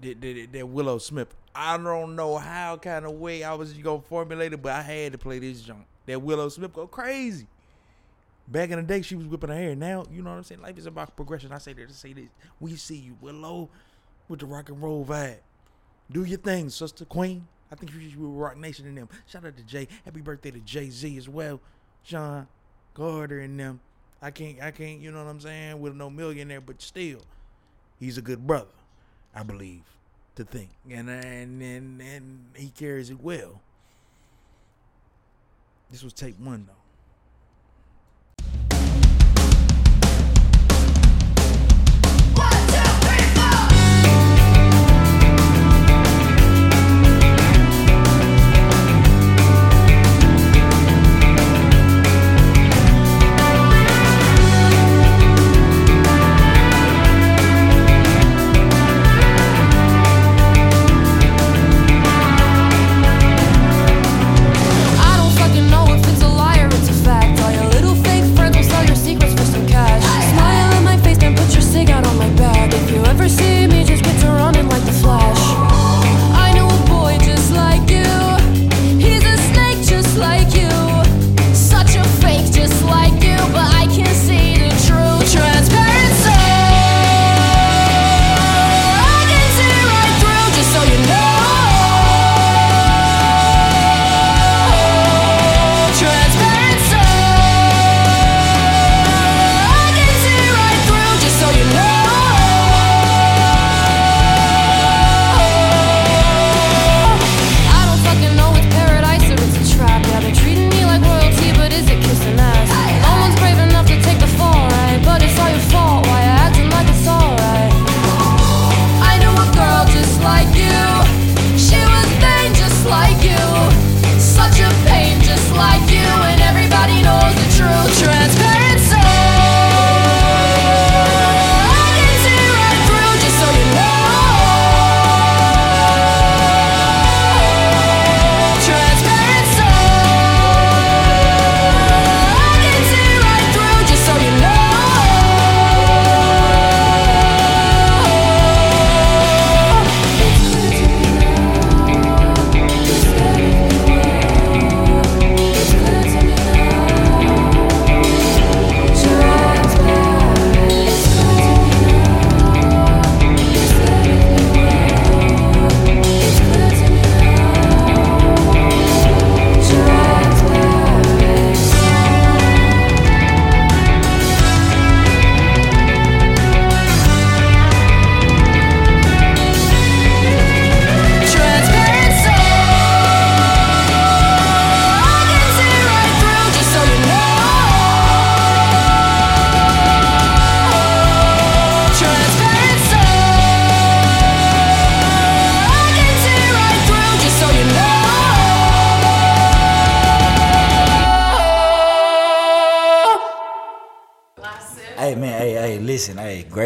it, 0.01 0.23
it, 0.23 0.51
that- 0.53 0.67
Willow 0.67 0.97
Smith. 0.99 1.35
I 1.55 1.77
don't 1.77 2.15
know 2.15 2.37
how 2.37 2.77
kind 2.77 3.05
of 3.05 3.11
way 3.13 3.43
I 3.43 3.53
was 3.53 3.73
gonna 3.73 4.01
formulate 4.01 4.53
it, 4.53 4.61
but 4.61 4.71
I 4.71 4.81
had 4.81 5.11
to 5.11 5.17
play 5.19 5.37
this 5.39 5.61
junk. 5.61 5.85
That 6.07 6.21
Willow 6.21 6.49
Smith 6.49 6.73
go 6.73 6.87
crazy. 6.87 7.47
Back 8.47 8.71
in 8.71 8.77
the 8.77 8.83
day, 8.83 9.01
she 9.01 9.15
was 9.15 9.27
whipping 9.27 9.49
her 9.49 9.55
hair. 9.55 9.75
Now, 9.75 10.03
you 10.11 10.21
know 10.21 10.31
what 10.31 10.37
I'm 10.37 10.43
saying? 10.43 10.61
Life 10.61 10.77
is 10.77 10.85
about 10.87 11.15
progression. 11.15 11.51
I 11.51 11.59
say 11.59 11.73
that 11.73 11.87
to 11.87 11.93
say 11.93 12.13
this. 12.13 12.29
We 12.59 12.75
see 12.75 12.97
you, 12.97 13.15
Willow, 13.21 13.69
with 14.27 14.39
the 14.41 14.45
rock 14.45 14.69
and 14.69 14.81
roll 14.81 15.05
vibe. 15.05 15.37
Do 16.11 16.23
your 16.23 16.39
thing, 16.39 16.69
sister, 16.69 17.05
queen. 17.05 17.47
I 17.71 17.75
think 17.75 17.93
you 17.93 18.01
should 18.01 18.19
be 18.19 18.25
Roc 18.25 18.57
Nation 18.57 18.85
and 18.87 18.97
them. 18.97 19.09
Shout 19.27 19.45
out 19.45 19.55
to 19.57 19.63
Jay. 19.63 19.87
Happy 20.05 20.21
birthday 20.21 20.51
to 20.51 20.59
Jay 20.59 20.89
Z 20.89 21.17
as 21.17 21.29
well. 21.29 21.59
Shawn 22.03 22.47
Carter 22.93 23.39
and 23.39 23.59
them. 23.59 23.79
I 24.23 24.31
can't, 24.31 24.61
I 24.61 24.71
can't, 24.71 25.01
you 25.01 25.11
know 25.11 25.21
what 25.21 25.29
I'm 25.29 25.41
saying, 25.41 25.81
with 25.81 25.95
no 25.95 26.09
millionaire, 26.09 26.61
but 26.61 26.81
still, 26.81 27.19
he's 27.99 28.17
a 28.17 28.21
good 28.21 28.47
brother, 28.47 28.71
I 29.35 29.43
believe, 29.43 29.83
to 30.37 30.45
think, 30.45 30.69
and 30.89 31.09
and 31.09 31.61
and, 31.61 32.01
and 32.01 32.45
he 32.55 32.69
carries 32.69 33.09
it 33.09 33.21
well. 33.21 33.59
This 35.91 36.03
was 36.03 36.13
tape 36.13 36.39
one 36.39 36.65
though. 36.65 36.82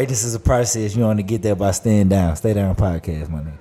Listen, 0.06 0.28
is 0.28 0.34
a 0.34 0.40
process. 0.40 0.94
You 0.94 1.04
only 1.04 1.22
get 1.22 1.42
there 1.42 1.56
by 1.56 1.70
staying 1.72 2.08
down. 2.08 2.36
Stay 2.36 2.54
down 2.54 2.74
podcast, 2.74 3.28
my 3.30 3.40
nigga. 3.40 3.57